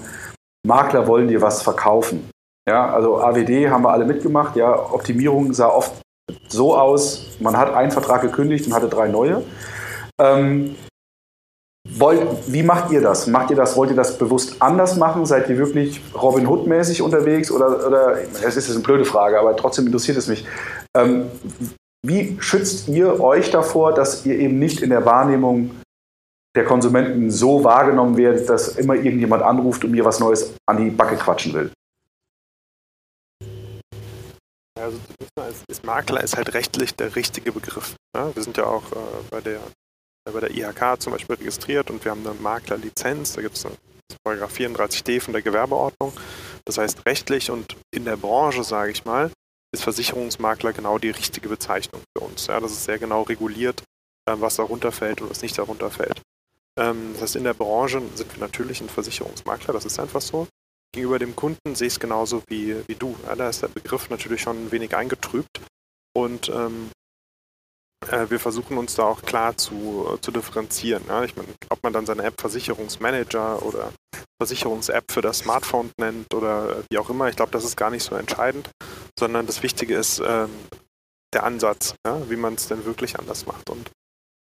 [0.65, 2.29] Makler wollen dir was verkaufen.
[2.67, 4.55] Ja, also AWD haben wir alle mitgemacht.
[4.55, 6.01] Ja, Optimierung sah oft
[6.49, 9.43] so aus, man hat einen Vertrag gekündigt und hatte drei neue.
[10.19, 10.75] Ähm,
[11.97, 13.25] Wollt, wie macht ihr das?
[13.25, 13.77] Macht ihr das?
[13.77, 15.25] Wollt ihr das bewusst anders machen?
[15.25, 17.49] Seid ihr wirklich Robin Hood-mäßig unterwegs?
[17.49, 20.45] Oder, oder es ist eine blöde Frage, aber trotzdem interessiert es mich.
[20.93, 21.27] Ähm,
[22.05, 25.71] wie schützt ihr euch davor, dass ihr eben nicht in der Wahrnehmung
[26.55, 30.89] der Konsumenten so wahrgenommen werdet, dass immer irgendjemand anruft und mir was Neues an die
[30.89, 31.71] Backe quatschen will?
[34.77, 34.97] Also
[35.69, 37.95] ist Makler ist halt rechtlich der richtige Begriff.
[38.15, 39.59] Ja, wir sind ja auch äh, bei der
[40.31, 43.75] bei der IHK zum Beispiel registriert und wir haben eine Maklerlizenz, da gibt es eine
[44.23, 46.13] Paragraph 34d von der Gewerbeordnung.
[46.65, 49.31] Das heißt, rechtlich und in der Branche, sage ich mal,
[49.71, 52.47] ist Versicherungsmakler genau die richtige Bezeichnung für uns.
[52.47, 53.83] Ja, das ist sehr genau reguliert,
[54.27, 56.21] ähm, was darunter fällt und was nicht darunter fällt.
[56.77, 60.47] Ähm, das heißt, in der Branche sind wir natürlich ein Versicherungsmakler, das ist einfach so.
[60.91, 63.15] Gegenüber dem Kunden sehe ich es genauso wie, wie du.
[63.25, 65.61] Ja, da ist der Begriff natürlich schon ein wenig eingetrübt.
[66.13, 66.89] Und ähm,
[68.11, 71.03] äh, wir versuchen uns da auch klar zu, äh, zu differenzieren.
[71.07, 71.23] Ja?
[71.23, 73.91] Ich meine, ob man dann seine App Versicherungsmanager oder
[74.41, 78.03] Versicherungs-App für das Smartphone nennt oder wie auch immer, ich glaube, das ist gar nicht
[78.03, 78.69] so entscheidend,
[79.17, 80.49] sondern das Wichtige ist ähm,
[81.33, 82.29] der Ansatz, ja?
[82.29, 83.89] wie man es denn wirklich anders macht und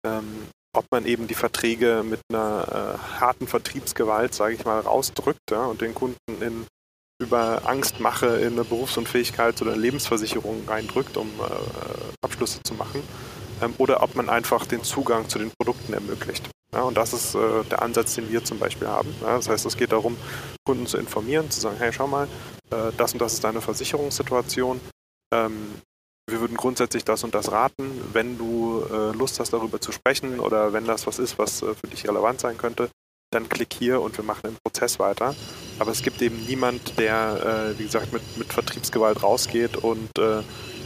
[0.06, 5.50] ähm, ob man eben die Verträge mit einer äh, harten Vertriebsgewalt, sage ich mal, rausdrückt
[5.50, 5.64] ja?
[5.64, 6.66] und den Kunden in
[7.18, 13.02] über Angstmache in eine Berufsunfähigkeit oder eine Lebensversicherung reindrückt, um äh, Abschlüsse zu machen,
[13.62, 16.48] ähm, oder ob man einfach den Zugang zu den Produkten ermöglicht.
[16.72, 19.14] Ja, und das ist äh, der Ansatz, den wir zum Beispiel haben.
[19.22, 20.16] Ja, das heißt, es geht darum,
[20.66, 22.28] Kunden zu informieren, zu sagen, hey, schau mal,
[22.70, 24.80] äh, das und das ist deine Versicherungssituation.
[25.32, 25.74] Ähm,
[26.28, 27.90] wir würden grundsätzlich das und das raten.
[28.12, 31.74] Wenn du äh, Lust hast, darüber zu sprechen oder wenn das was ist, was äh,
[31.74, 32.90] für dich relevant sein könnte,
[33.30, 35.34] dann klick hier und wir machen den Prozess weiter.
[35.78, 40.10] Aber es gibt eben niemand, der, äh, wie gesagt, mit, mit Vertriebsgewalt rausgeht und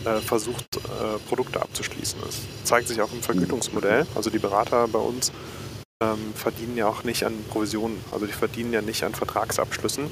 [0.04, 2.20] äh, versucht, äh, Produkte abzuschließen.
[2.24, 4.06] Das zeigt sich auch im Vergütungsmodell.
[4.14, 5.32] Also die Berater bei uns
[6.02, 8.02] ähm, verdienen ja auch nicht an Provisionen.
[8.12, 10.10] Also die verdienen ja nicht an Vertragsabschlüssen,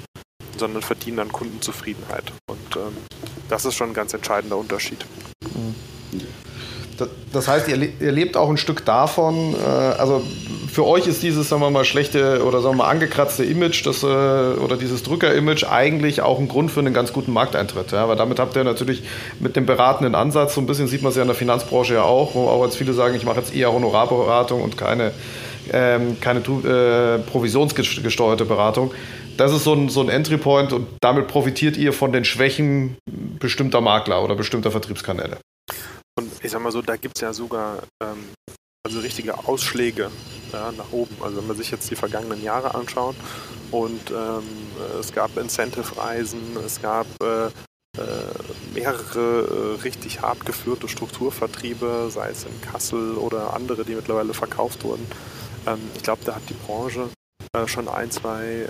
[0.57, 2.33] sondern verdienen an Kundenzufriedenheit.
[2.49, 2.97] Und ähm,
[3.49, 5.05] das ist schon ein ganz entscheidender Unterschied.
[5.55, 5.68] Mhm.
[7.33, 10.23] Das heißt, ihr, ihr, lebt auch ein Stück davon, äh, also
[10.71, 14.03] für euch ist dieses, sagen wir mal, schlechte oder sagen wir mal angekratzte Image das,
[14.03, 17.93] äh, oder dieses Drücker-Image eigentlich auch ein Grund für einen ganz guten Markteintritt.
[17.93, 18.09] Ja?
[18.09, 19.03] Weil damit habt ihr natürlich
[19.41, 22.03] mit dem beratenden Ansatz, so ein bisschen sieht man es ja in der Finanzbranche ja
[22.03, 25.13] auch, wo auch jetzt viele sagen, ich mache jetzt eher Honorarberatung und keine,
[25.73, 28.93] ähm, keine äh, provisionsgesteuerte Beratung.
[29.37, 32.97] Das ist so ein, so ein Entry-Point und damit profitiert ihr von den Schwächen
[33.39, 35.39] bestimmter Makler oder bestimmter Vertriebskanäle.
[36.19, 38.33] Und ich sag mal so, da gibt es ja sogar ähm,
[38.85, 40.11] also richtige Ausschläge
[40.53, 41.15] ja, nach oben.
[41.23, 43.15] Also wenn man sich jetzt die vergangenen Jahre anschaut
[43.71, 44.43] und ähm,
[44.99, 47.51] es gab Incentive-Reisen, es gab äh, äh,
[48.75, 54.83] mehrere äh, richtig hart geführte Strukturvertriebe, sei es in Kassel oder andere, die mittlerweile verkauft
[54.83, 55.07] wurden.
[55.69, 57.11] Ähm, ich glaube, da hat die Branche
[57.53, 58.67] äh, schon ein, zwei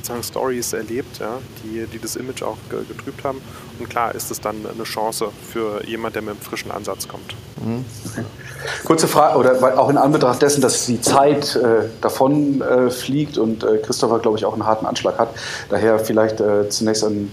[0.00, 2.56] sozusagen Stories erlebt, ja, die, die das Image auch
[2.88, 3.40] getrübt haben.
[3.78, 7.34] Und klar ist es dann eine Chance für jemand, der mit einem frischen Ansatz kommt.
[7.64, 7.84] Mhm.
[8.10, 8.24] Okay.
[8.84, 13.62] Kurze Frage, oder auch in Anbetracht dessen, dass die Zeit äh, davon äh, fliegt und
[13.62, 15.34] äh, Christopher, glaube ich, auch einen harten Anschlag hat.
[15.68, 17.28] Daher vielleicht äh, zunächst eine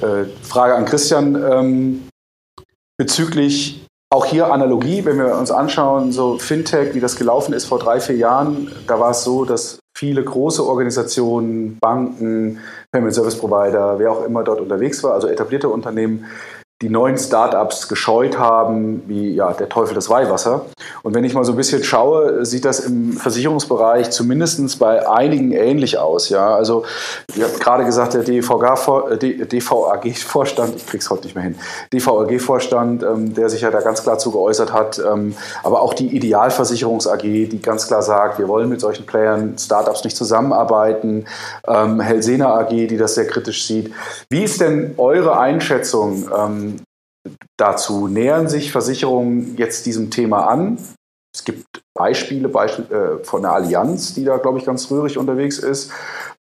[0.00, 2.08] äh, Frage an Christian ähm,
[2.98, 7.78] bezüglich auch hier Analogie, wenn wir uns anschauen, so Fintech, wie das gelaufen ist vor
[7.78, 12.58] drei, vier Jahren, da war es so, dass viele große Organisationen, Banken,
[12.92, 16.26] Payment Service Provider, wer auch immer dort unterwegs war, also etablierte Unternehmen,
[16.82, 20.66] die neuen Startups gescheut haben, wie ja, der Teufel das Weihwasser.
[21.02, 25.52] Und wenn ich mal so ein bisschen schaue, sieht das im Versicherungsbereich zumindest bei einigen
[25.52, 26.28] ähnlich aus.
[26.28, 26.84] Ja, also
[27.34, 31.54] ihr habt gerade gesagt, der DVAG-Vorstand, äh, ich krieg's heute nicht mehr hin,
[31.94, 36.14] DVAG-Vorstand, ähm, der sich ja da ganz klar zu geäußert hat, ähm, aber auch die
[36.14, 41.24] Idealversicherungs AG, die ganz klar sagt, wir wollen mit solchen Playern, Startups nicht zusammenarbeiten,
[41.66, 43.94] ähm, Helsena AG, die das sehr kritisch sieht.
[44.28, 46.28] Wie ist denn eure Einschätzung?
[47.56, 50.78] Dazu nähern sich Versicherungen jetzt diesem Thema an.
[51.34, 55.58] Es gibt Beispiele Beispiel, äh, von der Allianz, die da, glaube ich, ganz rührig unterwegs
[55.58, 55.92] ist.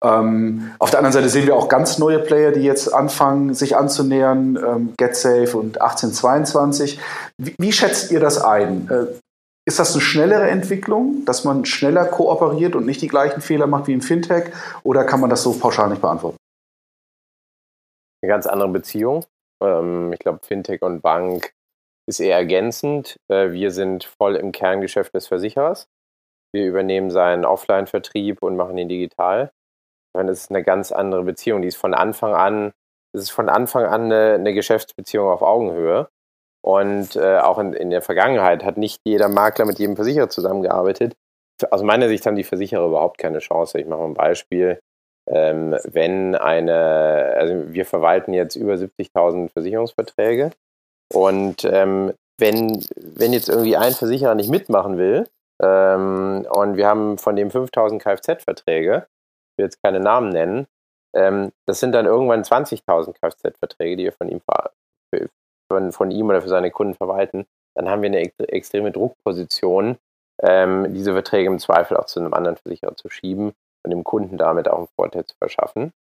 [0.04, 3.76] Ähm, auf der anderen Seite sehen wir auch ganz neue Player, die jetzt anfangen, sich
[3.76, 7.00] anzunähern, ähm, GetSafe und 1822.
[7.38, 8.90] Wie, wie schätzt ihr das ein?
[8.92, 9.06] Äh,
[9.66, 13.88] ist das eine schnellere Entwicklung, dass man schneller kooperiert und nicht die gleichen Fehler macht
[13.88, 14.52] wie im Fintech?
[14.84, 16.38] Oder kann man das so pauschal nicht beantworten?
[18.22, 19.26] Eine ganz andere Beziehung.
[19.64, 21.54] Ähm, ich glaube, Fintech und Bank
[22.08, 23.18] ist eher ergänzend.
[23.30, 25.88] Äh, wir sind voll im Kerngeschäft des Versicherers.
[26.54, 29.52] Wir übernehmen seinen Offline-Vertrieb und machen ihn digital.
[30.14, 31.64] Das ist eine ganz andere Beziehung.
[31.64, 32.72] Die ist von Anfang an,
[33.16, 36.10] es ist von Anfang an eine, eine Geschäftsbeziehung auf Augenhöhe.
[36.64, 41.14] Und äh, auch in, in, der Vergangenheit hat nicht jeder Makler mit jedem Versicherer zusammengearbeitet.
[41.72, 43.80] Aus meiner Sicht haben die Versicherer überhaupt keine Chance.
[43.80, 44.80] Ich mache mal ein Beispiel.
[45.30, 50.52] Ähm, wenn eine, also wir verwalten jetzt über 70.000 Versicherungsverträge.
[51.14, 55.30] Und ähm, wenn, wenn jetzt irgendwie ein Versicherer nicht mitmachen will
[55.62, 60.68] ähm, und wir haben von dem 5.000 Kfz-Verträge, ich will jetzt keine Namen nennen,
[61.16, 64.42] ähm, das sind dann irgendwann 20.000 Kfz-Verträge, die wir von ihm,
[65.72, 67.46] von, von ihm oder für seine Kunden verwalten,
[67.76, 69.98] dann haben wir eine extreme Druckposition,
[70.42, 73.54] ähm, diese Verträge im Zweifel auch zu einem anderen Versicherer zu schieben
[73.84, 75.92] und dem Kunden damit auch einen Vorteil zu verschaffen.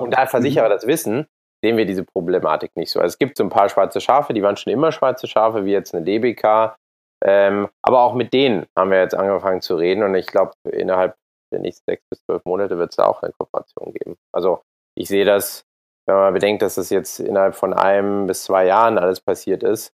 [0.00, 1.26] Und da Versicherer das wissen,
[1.62, 3.00] sehen wir diese Problematik nicht so.
[3.00, 5.72] Also es gibt so ein paar schwarze Schafe, die waren schon immer schwarze Schafe, wie
[5.72, 6.76] jetzt eine DBK.
[7.24, 11.16] Ähm, aber auch mit denen haben wir jetzt angefangen zu reden und ich glaube, innerhalb
[11.52, 14.16] der nächsten sechs bis zwölf Monate wird es da auch eine Kooperation geben.
[14.32, 14.62] Also
[14.96, 15.64] ich sehe das,
[16.06, 19.92] wenn man bedenkt, dass das jetzt innerhalb von einem bis zwei Jahren alles passiert ist,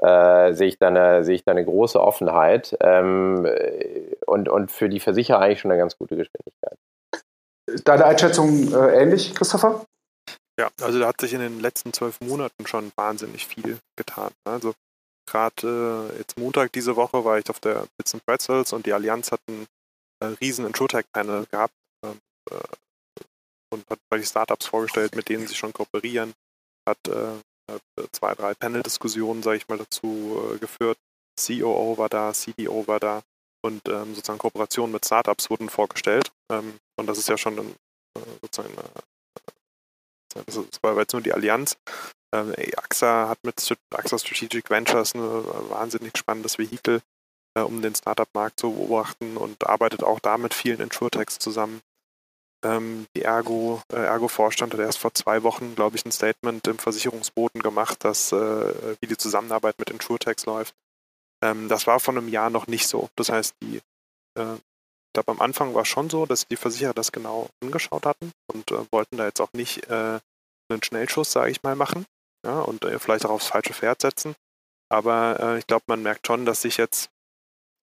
[0.00, 3.48] äh, sehe, ich da eine, sehe ich da eine große Offenheit ähm,
[4.26, 6.78] und, und für die Versicherer eigentlich schon eine ganz gute Geschwindigkeit.
[7.84, 9.84] Deine Einschätzung äh, ähnlich, Christopher?
[10.58, 14.30] Ja, also da hat sich in den letzten zwölf Monaten schon wahnsinnig viel getan.
[14.44, 14.74] Also
[15.26, 18.92] gerade äh, jetzt Montag diese Woche war ich auf der Bits and Pretzels und die
[18.92, 19.66] Allianz hat einen
[20.20, 21.74] äh, riesen Insurtech-Panel gehabt.
[22.04, 22.18] Ähm,
[22.50, 22.58] äh,
[23.74, 26.32] und hat die Startups vorgestellt, mit denen sie schon kooperieren,
[26.88, 26.98] hat
[28.12, 30.98] zwei, drei Panel-Diskussionen, sage ich mal, dazu geführt.
[31.40, 33.22] COO war da, CDO war da
[33.64, 36.30] und ähm, sozusagen Kooperationen mit Startups wurden vorgestellt.
[36.52, 37.74] Ähm, und das ist ja schon ein,
[38.42, 38.74] sozusagen
[40.46, 41.76] das war jetzt nur die Allianz.
[42.34, 47.00] Ähm, AXA hat mit AXA Strategic Ventures ein wahnsinnig spannendes Vehikel,
[47.56, 51.80] äh, um den Startup-Markt zu beobachten und arbeitet auch da mit vielen Insurtechs zusammen.
[52.64, 56.78] Ähm, die Ergo, äh, Ergo-Vorstand hat erst vor zwei Wochen, glaube ich, ein Statement im
[56.78, 60.74] Versicherungsboden gemacht, dass äh, wie die Zusammenarbeit mit Insurtechs läuft.
[61.42, 63.08] Ähm, das war vor einem Jahr noch nicht so.
[63.16, 63.80] Das heißt, die
[64.38, 68.32] äh, ich glaube, am Anfang war schon so, dass die Versicherer das genau angeschaut hatten
[68.52, 70.18] und äh, wollten da jetzt auch nicht äh,
[70.68, 72.04] einen Schnellschuss, sage ich mal, machen
[72.44, 74.34] ja, und äh, vielleicht auch aufs falsche Pferd setzen.
[74.90, 77.10] Aber äh, ich glaube, man merkt schon, dass sich jetzt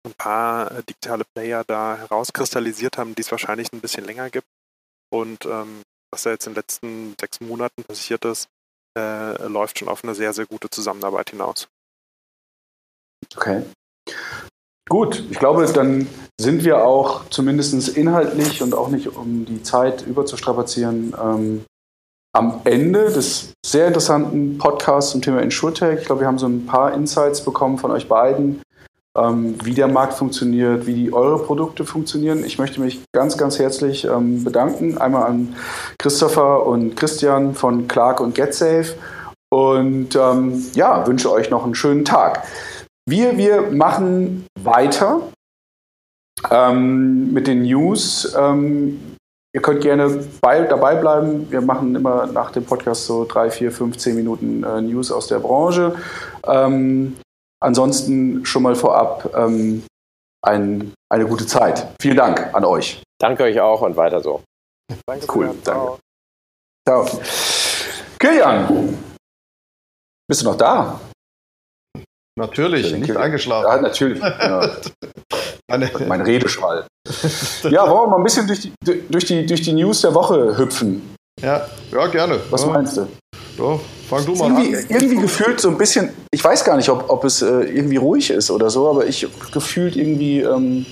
[0.06, 4.48] ein paar digitale Player da herauskristallisiert haben, die es wahrscheinlich ein bisschen länger gibt.
[5.12, 5.82] Und ähm,
[6.12, 8.48] was da jetzt in den letzten sechs Monaten passiert ist,
[8.98, 11.68] äh, läuft schon auf eine sehr, sehr gute Zusammenarbeit hinaus.
[13.36, 13.64] Okay.
[14.90, 16.08] Gut, ich glaube, dann
[16.40, 21.66] sind wir auch zumindest inhaltlich und auch nicht, um die Zeit überzustrapazieren, ähm,
[22.34, 26.00] am Ende des sehr interessanten Podcasts zum Thema InsurTech.
[26.00, 28.62] Ich glaube, wir haben so ein paar Insights bekommen von euch beiden,
[29.14, 32.46] wie der Markt funktioniert, wie die eure Produkte funktionieren.
[32.46, 34.98] Ich möchte mich ganz, ganz herzlich ähm, bedanken.
[34.98, 35.56] Einmal an
[36.00, 38.96] Christopher und Christian von Clark und GetSafe
[39.54, 42.44] und ähm, ja, wünsche euch noch einen schönen Tag.
[43.06, 45.22] Wir, wir machen weiter
[46.50, 48.34] ähm, mit den News.
[48.38, 49.18] Ähm,
[49.54, 51.52] ihr könnt gerne bei, dabei bleiben.
[51.52, 55.28] Wir machen immer nach dem Podcast so drei, vier, fünf, zehn Minuten äh, News aus
[55.28, 55.96] der Branche.
[56.48, 57.18] Ähm,
[57.62, 59.84] ansonsten schon mal vorab ähm,
[60.44, 61.88] ein, eine gute Zeit.
[62.02, 63.02] Vielen Dank an euch.
[63.20, 64.44] Danke euch auch und weiter so.
[65.06, 66.00] Danke cool, danke.
[66.88, 67.22] Ciao.
[68.20, 68.98] Kilian,
[70.28, 71.00] bist du noch da?
[72.38, 73.68] Natürlich, nicht eingeschlafen.
[73.68, 74.22] Ja, natürlich.
[75.72, 75.78] Ja.
[76.06, 76.86] mein Redeschwall.
[77.64, 78.74] ja, wollen wir mal ein bisschen durch die,
[79.10, 81.16] durch, die, durch die News der Woche hüpfen?
[81.40, 82.42] Ja, ja gerne.
[82.50, 82.68] Was ja.
[82.68, 83.08] meinst du?
[83.58, 83.80] Ja,
[84.10, 84.86] fang du mal irgendwie, an.
[84.90, 88.30] Irgendwie gefühlt so ein bisschen, ich weiß gar nicht, ob, ob es äh, irgendwie ruhig
[88.30, 90.86] ist oder so, aber ich gefühlt irgendwie ähm,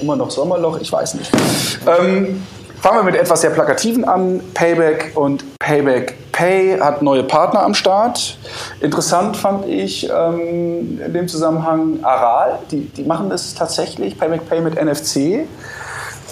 [0.00, 1.30] immer noch Sommerloch, ich weiß nicht.
[1.86, 2.42] Ähm,
[2.84, 4.42] Fangen wir mit etwas sehr Plakativen an.
[4.52, 8.36] Payback und Payback Pay hat neue Partner am Start.
[8.82, 12.58] Interessant fand ich ähm, in dem Zusammenhang Aral.
[12.70, 15.46] Die, die machen das tatsächlich, Payback Pay mit NFC.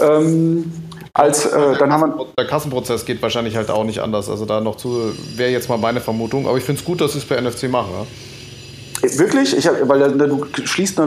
[0.03, 0.82] Ähm,
[1.15, 4.31] als, äh, dann haben wir der Kassenprozess geht wahrscheinlich halt auch nicht anders.
[4.31, 6.47] Also da noch zu, wäre jetzt mal meine Vermutung.
[6.47, 7.91] Aber ich finde es gut, dass sie es per NFC machen.
[7.93, 9.19] Ja?
[9.19, 9.57] Wirklich?
[9.57, 11.01] Ich hab, weil du schließt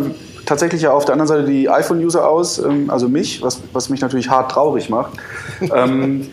[0.45, 4.01] tatsächlich ja auf der anderen Seite die iPhone-User aus, ähm, also mich, was, was mich
[4.01, 5.13] natürlich hart traurig macht.
[5.73, 6.29] ähm,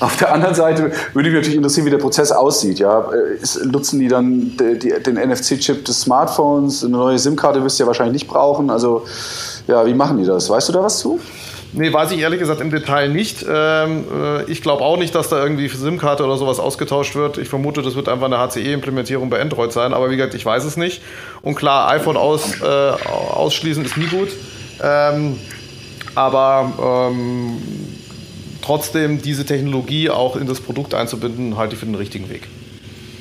[0.00, 2.80] auf der anderen Seite würde mich natürlich interessieren, wie der Prozess aussieht.
[2.80, 3.08] Ja?
[3.40, 6.82] Ist, nutzen die dann die, die, den NFC-Chip des Smartphones?
[6.82, 8.68] Eine neue SIM-Karte wirst du ja wahrscheinlich nicht brauchen.
[8.68, 9.04] Also,
[9.68, 10.50] ja, wie machen die das?
[10.50, 11.20] Weißt du da was zu?
[11.78, 13.44] Nee, weiß ich ehrlich gesagt im Detail nicht.
[13.46, 17.36] Ähm, äh, ich glaube auch nicht, dass da irgendwie SIM-Karte oder sowas ausgetauscht wird.
[17.36, 20.64] Ich vermute, das wird einfach eine HCE-Implementierung bei Android sein, aber wie gesagt, ich weiß
[20.64, 21.02] es nicht.
[21.42, 24.30] Und klar, iPhone aus, äh, ausschließen ist nie gut.
[24.82, 25.38] Ähm,
[26.14, 27.58] aber ähm,
[28.62, 32.48] trotzdem diese Technologie auch in das Produkt einzubinden, halte ich für den richtigen Weg.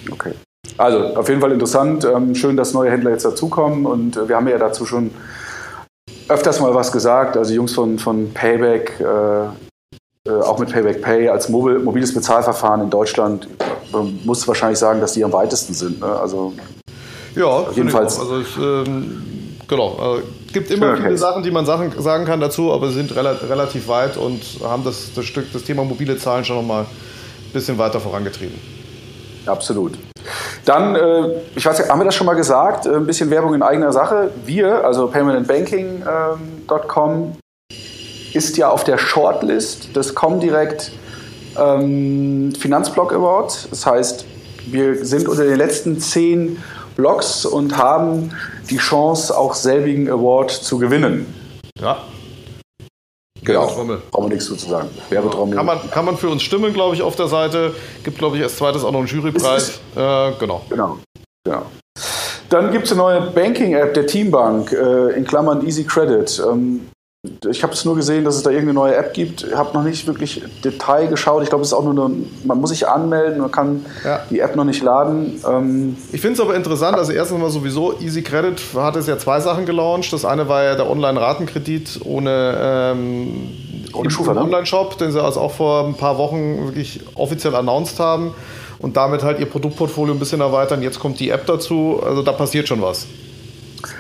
[0.10, 0.32] Okay.
[0.78, 2.06] Also auf jeden Fall interessant.
[2.06, 5.12] Ähm, schön, dass neue Händler jetzt dazukommen und äh, wir haben ja dazu schon
[6.28, 7.38] öfters mal was gesagt.
[7.38, 12.82] Also Jungs von, von Payback, äh, äh, auch mit Payback Pay als mobil, mobiles Bezahlverfahren
[12.82, 13.48] in Deutschland,
[13.92, 16.00] man muss wahrscheinlich sagen, dass die am weitesten sind.
[16.00, 16.08] Ne?
[16.08, 16.54] Also
[17.36, 18.20] ja, jedenfalls.
[18.20, 20.18] Also ich, ähm, genau.
[20.18, 20.22] Äh,
[20.54, 21.04] gibt immer okay.
[21.04, 24.42] viele Sachen, die man Sachen, sagen kann dazu, aber sie sind rela relativ weit und
[24.64, 28.58] haben das, das Stück, das Thema mobile Zahlen schon noch mal ein bisschen weiter vorangetrieben.
[29.46, 29.94] Absolut.
[30.66, 32.88] Dann, äh, ich weiß nicht, haben wir das schon mal gesagt?
[32.88, 34.32] Äh, ein bisschen Werbung in eigener Sache.
[34.46, 37.34] Wir, also paymentandbanking.com, ähm,
[38.34, 40.92] ist ja auf der Shortlist des Comdirect
[41.58, 43.68] ähm, Finanzblock Awards.
[43.70, 44.26] Das heißt,
[44.66, 46.58] wir sind unter den letzten zehn
[46.96, 48.32] Blogs und haben
[48.70, 51.28] die Chance, auch selbigen Award zu gewinnen.
[51.80, 52.00] Ja,
[53.46, 53.68] Genau,
[54.12, 54.90] brauchen wir nichts zu sagen.
[55.10, 55.56] Werbetrommel.
[55.56, 57.74] Kann man, kann man für uns stimmen, glaube ich, auf der Seite.
[58.04, 59.80] Gibt, glaube ich, als zweites auch noch einen Jurypreis.
[59.96, 60.64] Äh, genau.
[60.70, 60.98] Genau.
[61.44, 61.62] genau.
[62.50, 66.44] Dann gibt es eine neue Banking-App der Teambank, äh, in Klammern Easy Credit.
[66.48, 66.88] Ähm,
[67.50, 69.44] ich habe es nur gesehen, dass es da irgendeine neue App gibt.
[69.44, 71.44] Ich habe noch nicht wirklich Detail geschaut.
[71.44, 74.22] Ich glaube, es ist auch nur eine, man muss sich anmelden, man kann ja.
[74.30, 75.42] die App noch nicht laden.
[75.48, 76.98] Ähm ich finde es aber interessant.
[76.98, 80.12] Also erstens mal sowieso, Easy Credit hat es ja zwei Sachen gelauncht.
[80.14, 83.50] Das eine war ja der Online-Ratenkredit ohne, ähm,
[83.94, 84.42] im, Schufa, ne?
[84.42, 88.34] Online-Shop, den sie also auch vor ein paar Wochen wirklich offiziell announced haben
[88.80, 90.82] und damit halt ihr Produktportfolio ein bisschen erweitern.
[90.82, 93.08] Jetzt kommt die App dazu, also da passiert schon was.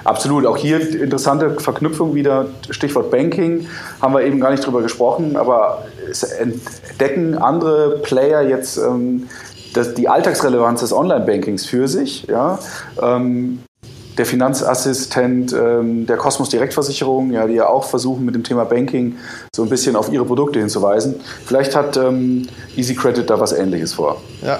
[0.03, 0.45] Absolut.
[0.45, 2.47] Auch hier interessante Verknüpfung wieder.
[2.69, 3.67] Stichwort Banking
[4.01, 9.27] haben wir eben gar nicht drüber gesprochen, aber es entdecken andere Player jetzt ähm,
[9.73, 12.27] das, die Alltagsrelevanz des Online-Bankings für sich.
[12.27, 12.59] Ja?
[13.01, 13.59] Ähm,
[14.17, 19.17] der Finanzassistent ähm, der Kosmos Direktversicherung, ja, die ja auch versuchen, mit dem Thema Banking
[19.53, 21.15] so ein bisschen auf ihre Produkte hinzuweisen.
[21.45, 24.21] Vielleicht hat ähm, Easy Credit da was Ähnliches vor.
[24.41, 24.59] Ja,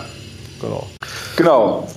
[0.61, 0.87] genau.
[1.37, 1.87] Genau.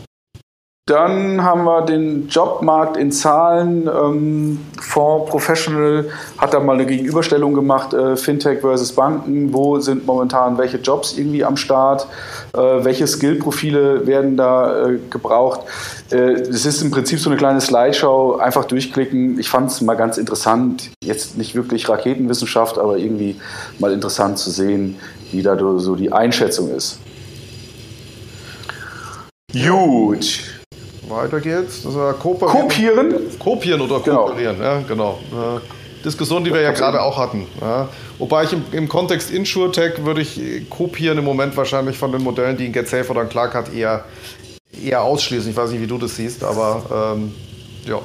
[0.89, 3.87] Dann haben wir den Jobmarkt in Zahlen.
[3.87, 6.07] Ähm, Fonds Professional
[6.39, 9.53] hat da mal eine Gegenüberstellung gemacht, äh, Fintech versus Banken.
[9.53, 12.07] Wo sind momentan welche Jobs irgendwie am Start?
[12.55, 15.61] Äh, welche Skillprofile werden da äh, gebraucht?
[16.11, 19.39] Äh, es ist im Prinzip so eine kleine Slideshow, einfach durchklicken.
[19.39, 23.37] Ich fand es mal ganz interessant, jetzt nicht wirklich Raketenwissenschaft, aber irgendwie
[23.79, 24.97] mal interessant zu sehen,
[25.33, 26.99] wie da so die Einschätzung ist.
[29.53, 30.58] Gut.
[31.11, 31.83] Weiter geht's.
[31.83, 33.15] Das war kopieren.
[33.39, 34.27] Kopieren oder genau.
[34.27, 35.19] kooperieren, ja, genau.
[36.05, 37.47] Diskussion, die wir ja gerade auch hatten.
[37.61, 37.89] Ja.
[38.19, 42.57] Wobei ich im, im Kontext InsurTech würde ich kopieren im Moment wahrscheinlich von den Modellen,
[42.57, 44.05] die ein GetSafe oder ein Clark hat, eher,
[44.85, 45.51] eher ausschließen.
[45.51, 47.35] Ich weiß nicht, wie du das siehst, aber ähm,
[47.85, 48.01] ja.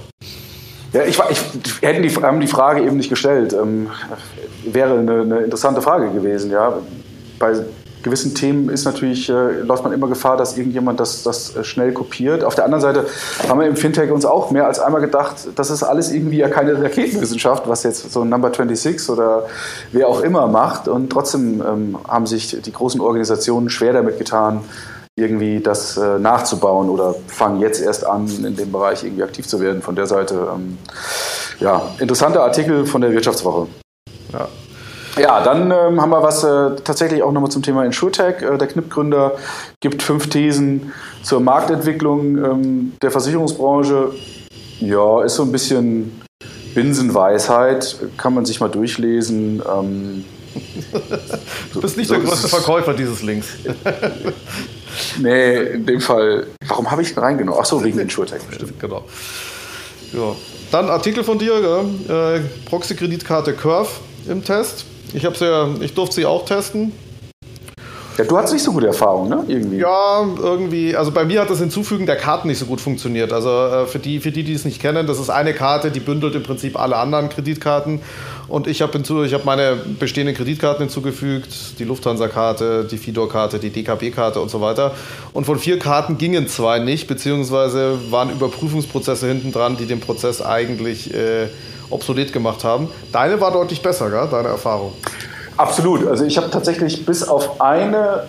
[0.94, 3.54] Ja, ich, ich, hätten die, haben die Frage eben nicht gestellt.
[3.54, 3.90] Ähm,
[4.64, 6.52] wäre eine, eine, interessante Frage gewesen.
[6.52, 6.78] Ja.
[7.40, 7.54] Bei
[8.04, 11.94] gewissen Themen ist natürlich, äh, läuft man immer Gefahr, dass irgendjemand das, das äh, schnell
[11.94, 12.44] kopiert.
[12.44, 13.08] Auf der anderen Seite
[13.48, 16.50] haben wir im Fintech uns auch mehr als einmal gedacht, das ist alles irgendwie ja
[16.50, 19.46] keine Raketenwissenschaft, was jetzt so Number 26 oder
[19.92, 20.88] wer auch immer macht.
[20.88, 24.62] Und trotzdem ähm, haben sich die großen Organisationen schwer damit getan,
[25.16, 29.60] irgendwie das äh, nachzubauen oder fangen jetzt erst an, in dem Bereich irgendwie aktiv zu
[29.60, 29.82] werden.
[29.82, 30.78] Von der Seite, ähm,
[31.60, 33.68] ja, interessanter Artikel von der Wirtschaftswoche.
[34.34, 34.48] Ja,
[35.18, 38.42] ja, dann ähm, haben wir was äh, tatsächlich auch nochmal zum Thema InsurTech.
[38.42, 39.34] Äh, der Knipp-Gründer
[39.80, 44.12] gibt fünf Thesen zur Marktentwicklung ähm, der Versicherungsbranche.
[44.80, 46.22] Ja, ist so ein bisschen
[46.74, 49.62] Binsenweisheit, kann man sich mal durchlesen.
[49.72, 50.26] Ähm,
[51.74, 53.48] du bist nicht so, der größte Verkäufer dieses Links.
[55.20, 56.48] nee, in dem Fall.
[56.68, 57.60] Warum habe ich ihn reingenommen?
[57.62, 58.80] Ach so, wegen InsurTech bestimmt.
[58.80, 59.06] Genau.
[60.12, 60.36] Ja.
[60.72, 63.90] Dann Artikel von dir, äh, Proxy-Kreditkarte Curve
[64.28, 64.86] im Test.
[65.14, 66.92] Ich habe sie ja, ich durfte sie auch testen.
[68.18, 69.44] Ja, du hattest nicht so gute Erfahrungen, ne?
[69.48, 69.78] Irgendwie.
[69.78, 70.96] Ja, irgendwie.
[70.96, 73.34] Also bei mir hat das Hinzufügen der Karten nicht so gut funktioniert.
[73.34, 76.00] Also äh, für, die, für die, die es nicht kennen, das ist eine Karte, die
[76.00, 78.02] bündelt im Prinzip alle anderen Kreditkarten.
[78.48, 84.50] Und ich habe hab meine bestehenden Kreditkarten hinzugefügt, die Lufthansa-Karte, die Fidor-Karte, die DKB-Karte und
[84.50, 84.94] so weiter.
[85.34, 90.42] Und von vier Karten gingen zwei nicht, beziehungsweise waren Überprüfungsprozesse hinten dran, die den Prozess
[90.42, 91.48] eigentlich äh,
[91.90, 92.90] obsolet gemacht haben.
[93.12, 94.28] Deine war deutlich besser, gell?
[94.30, 94.94] deine Erfahrung.
[95.58, 96.08] Absolut.
[96.08, 98.28] Also ich habe tatsächlich bis auf eine,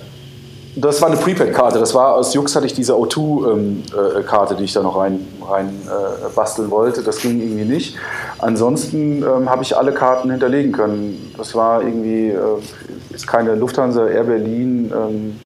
[0.77, 4.65] das war eine Prepaid-Karte, das war aus Jux hatte ich diese O2-Karte, ähm, äh, die
[4.65, 7.03] ich da noch rein, rein äh, basteln wollte.
[7.03, 7.97] Das ging irgendwie nicht.
[8.39, 11.33] Ansonsten ähm, habe ich alle Karten hinterlegen können.
[11.37, 15.41] Das war irgendwie, äh, ist keine Lufthansa, Air Berlin, ähm,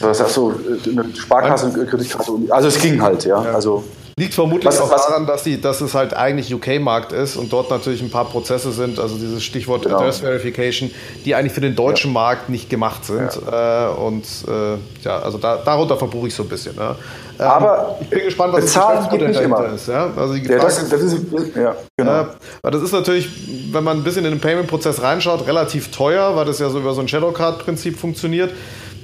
[0.00, 0.54] was hast du,
[0.86, 2.32] eine Sparkasse, Kreditkarte.
[2.50, 3.38] Also es ging halt, ja.
[3.38, 3.84] Also
[4.18, 7.52] Liegt vermutlich was, auch was, daran, dass, die, dass es halt eigentlich UK-Markt ist und
[7.52, 9.98] dort natürlich ein paar Prozesse sind, also dieses Stichwort genau.
[9.98, 10.90] Address Verification,
[11.24, 12.14] die eigentlich für den deutschen ja.
[12.14, 13.38] Markt nicht gemacht sind.
[13.46, 13.90] Ja.
[13.90, 16.74] Äh, und äh, ja, also da, darunter verbuche ich so ein bisschen.
[16.74, 16.96] Ne?
[17.38, 19.72] Ähm, Aber ich bin gespannt, was das geht nicht immer.
[19.72, 19.86] ist.
[19.86, 20.10] Ja?
[20.16, 22.22] Also die ja, das, das, ist, ja, genau.
[22.22, 23.30] Äh, das ist natürlich,
[23.72, 26.92] wenn man ein bisschen in den Payment-Prozess reinschaut, relativ teuer, weil das ja so über
[26.92, 28.50] so ein Shadowcard-Prinzip funktioniert.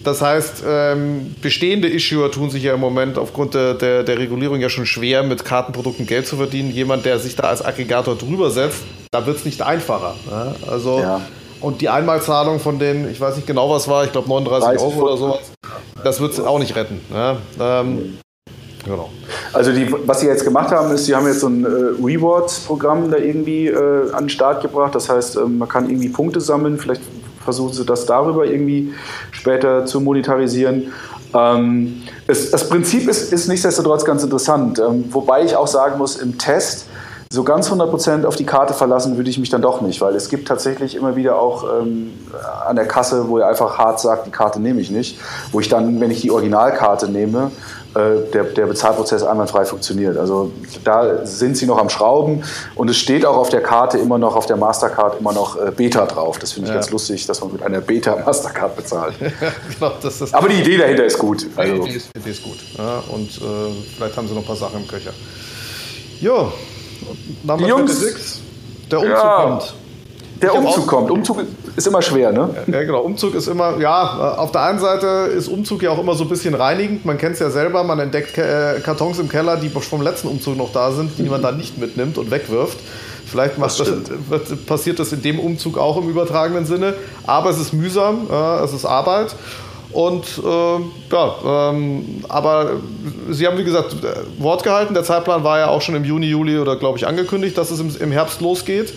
[0.05, 4.61] Das heißt, ähm, bestehende Issuer tun sich ja im Moment aufgrund der, der, der, Regulierung
[4.61, 6.71] ja schon schwer, mit Kartenprodukten Geld zu verdienen.
[6.71, 10.15] Jemand, der sich da als Aggregator drüber setzt, da wird es nicht einfacher.
[10.31, 10.55] Ne?
[10.71, 11.21] Also, ja.
[11.61, 15.03] Und die Einmalzahlung von den, ich weiß nicht genau, was war, ich glaube 39 Euro
[15.03, 15.39] oder sowas,
[16.05, 17.01] das wird es auch nicht retten.
[17.11, 17.39] Ne?
[17.59, 18.19] Ähm,
[18.85, 19.09] Genau.
[19.53, 21.69] Also die, was sie jetzt gemacht haben, ist, sie haben jetzt so ein äh,
[22.03, 24.95] Rewards-Programm da irgendwie äh, an den Start gebracht.
[24.95, 26.79] Das heißt, ähm, man kann irgendwie Punkte sammeln.
[26.79, 27.01] Vielleicht
[27.45, 28.93] versuchen sie das darüber irgendwie
[29.31, 30.93] später zu monetarisieren.
[31.35, 36.17] Ähm, es, das Prinzip ist, ist nichtsdestotrotz ganz interessant, ähm, wobei ich auch sagen muss,
[36.17, 36.87] im Test
[37.31, 40.29] so ganz 100% auf die Karte verlassen würde ich mich dann doch nicht, weil es
[40.29, 42.13] gibt tatsächlich immer wieder auch ähm,
[42.67, 45.19] an der Kasse, wo er einfach hart sagt, die Karte nehme ich nicht,
[45.51, 47.51] wo ich dann, wenn ich die Originalkarte nehme,
[47.95, 50.17] der, der Bezahlprozess einwandfrei funktioniert.
[50.17, 50.51] Also
[50.83, 52.43] da sind sie noch am Schrauben
[52.75, 55.71] und es steht auch auf der Karte immer noch, auf der Mastercard immer noch äh,
[55.71, 56.39] Beta drauf.
[56.39, 56.81] Das finde ich ja.
[56.81, 59.15] ganz lustig, dass man mit einer Beta Mastercard bezahlt.
[59.79, 61.47] genau, das ist Aber die Idee dahinter ist gut.
[61.57, 61.85] Also.
[61.85, 62.59] Die Idee ist, gut.
[62.77, 63.41] Ja, und äh,
[63.97, 65.13] vielleicht haben sie noch ein paar Sachen im Köcher.
[66.21, 66.53] Jo,
[67.43, 68.43] Number die Jungs, 26,
[68.91, 69.43] der Umzug ja.
[69.43, 69.75] kommt.
[70.43, 71.11] Der Umzug kommt.
[71.11, 71.43] Umzug
[71.77, 72.51] ist immer schwer, ne?
[72.67, 73.01] Ja, genau.
[73.01, 75.07] Umzug ist immer, ja, auf der einen Seite
[75.37, 77.05] ist Umzug ja auch immer so ein bisschen reinigend.
[77.05, 80.57] Man kennt es ja selber, man entdeckt äh, Kartons im Keller, die vom letzten Umzug
[80.57, 82.79] noch da sind, die man dann nicht mitnimmt und wegwirft.
[83.27, 83.81] Vielleicht das,
[84.29, 86.95] wird, passiert das in dem Umzug auch im übertragenen Sinne.
[87.27, 88.29] Aber es ist mühsam,
[88.63, 89.35] es ist Arbeit.
[89.93, 92.73] Und äh, ja, ähm, aber
[93.31, 93.97] Sie haben wie gesagt
[94.39, 94.93] Wort gehalten.
[94.93, 97.81] Der Zeitplan war ja auch schon im Juni, Juli oder glaube ich angekündigt, dass es
[97.81, 98.93] im, im Herbst losgeht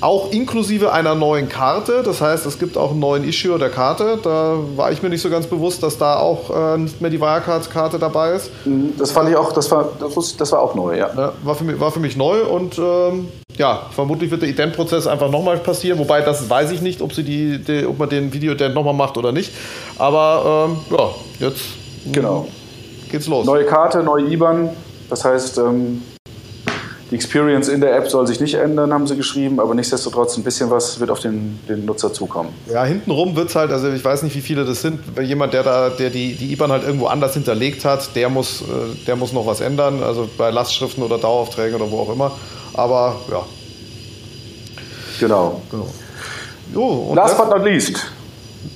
[0.00, 2.02] auch inklusive einer neuen Karte.
[2.04, 4.18] Das heißt, es gibt auch einen neuen Issue der Karte.
[4.22, 7.20] Da war ich mir nicht so ganz bewusst, dass da auch äh, nicht mehr die
[7.20, 8.50] Wirecard-Karte dabei ist.
[8.64, 11.10] Mhm, das fand ich auch, das war, das war auch neu, ja.
[11.16, 15.06] ja war, für mich, war für mich neu und ähm, ja, vermutlich wird der Ident-Prozess
[15.06, 15.98] einfach nochmal passieren.
[15.98, 19.16] Wobei, das weiß ich nicht, ob, sie die, die ob man den Video-Ident nochmal macht
[19.16, 19.52] oder nicht.
[19.98, 21.10] Aber ähm, ja,
[21.48, 21.62] jetzt
[22.12, 22.46] genau.
[23.10, 23.46] geht's los.
[23.46, 24.70] Neue Karte, neue IBAN.
[25.10, 26.02] Das heißt, ähm
[27.10, 30.44] die Experience in der App soll sich nicht ändern, haben sie geschrieben, aber nichtsdestotrotz ein
[30.44, 32.50] bisschen was wird auf den, den Nutzer zukommen.
[32.70, 35.00] Ja, hintenrum wird es halt, also ich weiß nicht, wie viele das sind.
[35.22, 39.04] Jemand, der da, der die, die IBAN halt irgendwo anders hinterlegt hat, der muss, äh,
[39.06, 42.32] der muss noch was ändern, also bei Lastschriften oder Daueraufträgen oder wo auch immer.
[42.74, 43.44] Aber ja.
[45.18, 45.62] Genau.
[45.70, 45.88] genau.
[46.74, 48.04] Jo, Last but not least.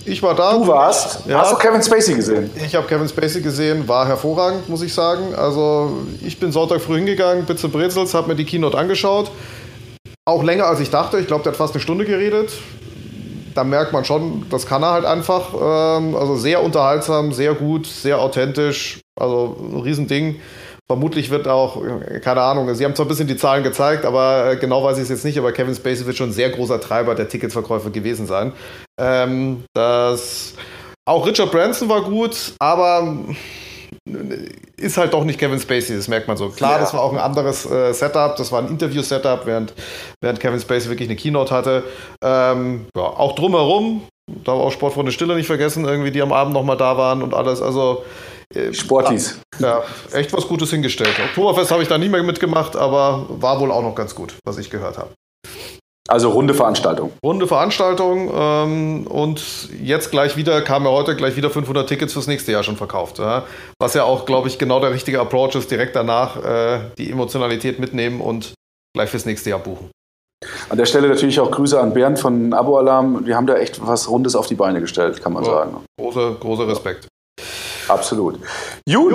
[0.04, 0.54] Ich war da.
[0.54, 1.26] Du warst.
[1.26, 1.40] Ja.
[1.40, 2.50] Hast du Kevin Spacey gesehen?
[2.64, 5.34] Ich habe Kevin Spacey gesehen, war hervorragend, muss ich sagen.
[5.34, 9.30] Also ich bin Sonntag früh hingegangen, Bitze Brezels, habe mir die Keynote angeschaut.
[10.24, 11.18] Auch länger als ich dachte.
[11.18, 12.52] Ich glaube, der hat fast eine Stunde geredet.
[13.54, 15.52] Da merkt man schon, das kann er halt einfach.
[15.54, 19.00] Ähm, also sehr unterhaltsam, sehr gut, sehr authentisch.
[19.20, 20.36] Also ein Riesending.
[20.92, 21.82] Vermutlich wird auch,
[22.20, 25.04] keine Ahnung, Sie haben zwar ein bisschen die Zahlen gezeigt, aber äh, genau weiß ich
[25.04, 28.26] es jetzt nicht, aber Kevin Spacey wird schon ein sehr großer Treiber der Ticketverkäufe gewesen
[28.26, 28.52] sein.
[29.00, 30.52] Ähm, das,
[31.06, 33.16] auch Richard Branson war gut, aber
[34.06, 36.50] äh, ist halt doch nicht Kevin Spacey, das merkt man so.
[36.50, 36.80] Klar, ja.
[36.80, 39.72] das war auch ein anderes äh, Setup, das war ein Interview-Setup, während,
[40.20, 41.84] während Kevin Spacey wirklich eine Keynote hatte.
[42.22, 44.02] Ähm, ja, auch drumherum,
[44.44, 47.32] da war auch Sportfreunde Stille nicht vergessen, irgendwie, die am Abend nochmal da waren und
[47.32, 47.62] alles.
[47.62, 48.31] Also äh,
[48.72, 49.40] Sportis.
[49.58, 49.82] Ja,
[50.12, 51.14] echt was Gutes hingestellt.
[51.28, 54.58] Oktoberfest habe ich da nicht mehr mitgemacht, aber war wohl auch noch ganz gut, was
[54.58, 55.10] ich gehört habe.
[56.08, 57.12] Also runde Veranstaltung.
[57.24, 62.26] Runde Veranstaltung ähm, und jetzt gleich wieder, kamen ja heute gleich wieder 500 Tickets fürs
[62.26, 63.18] nächste Jahr schon verkauft.
[63.18, 63.44] Ja?
[63.80, 67.78] Was ja auch, glaube ich, genau der richtige Approach ist, direkt danach äh, die Emotionalität
[67.78, 68.52] mitnehmen und
[68.94, 69.90] gleich fürs nächste Jahr buchen.
[70.68, 73.24] An der Stelle natürlich auch Grüße an Bernd von Abo Alarm.
[73.24, 75.84] Wir haben da echt was Rundes auf die Beine gestellt, kann man ja, sagen.
[76.00, 77.06] Großer, großer Respekt.
[77.92, 78.34] Absolut.
[78.34, 78.44] Gut,
[78.86, 79.14] jo,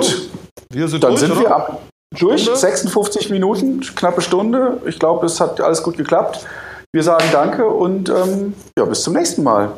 [0.70, 1.40] wir sind dann durch, sind oder?
[1.40, 1.82] wir ab
[2.16, 2.42] durch.
[2.42, 2.58] Stunde?
[2.58, 4.80] 56 Minuten, knappe Stunde.
[4.86, 6.46] Ich glaube, es hat alles gut geklappt.
[6.92, 9.72] Wir sagen Danke und ähm, ja, bis zum nächsten Mal.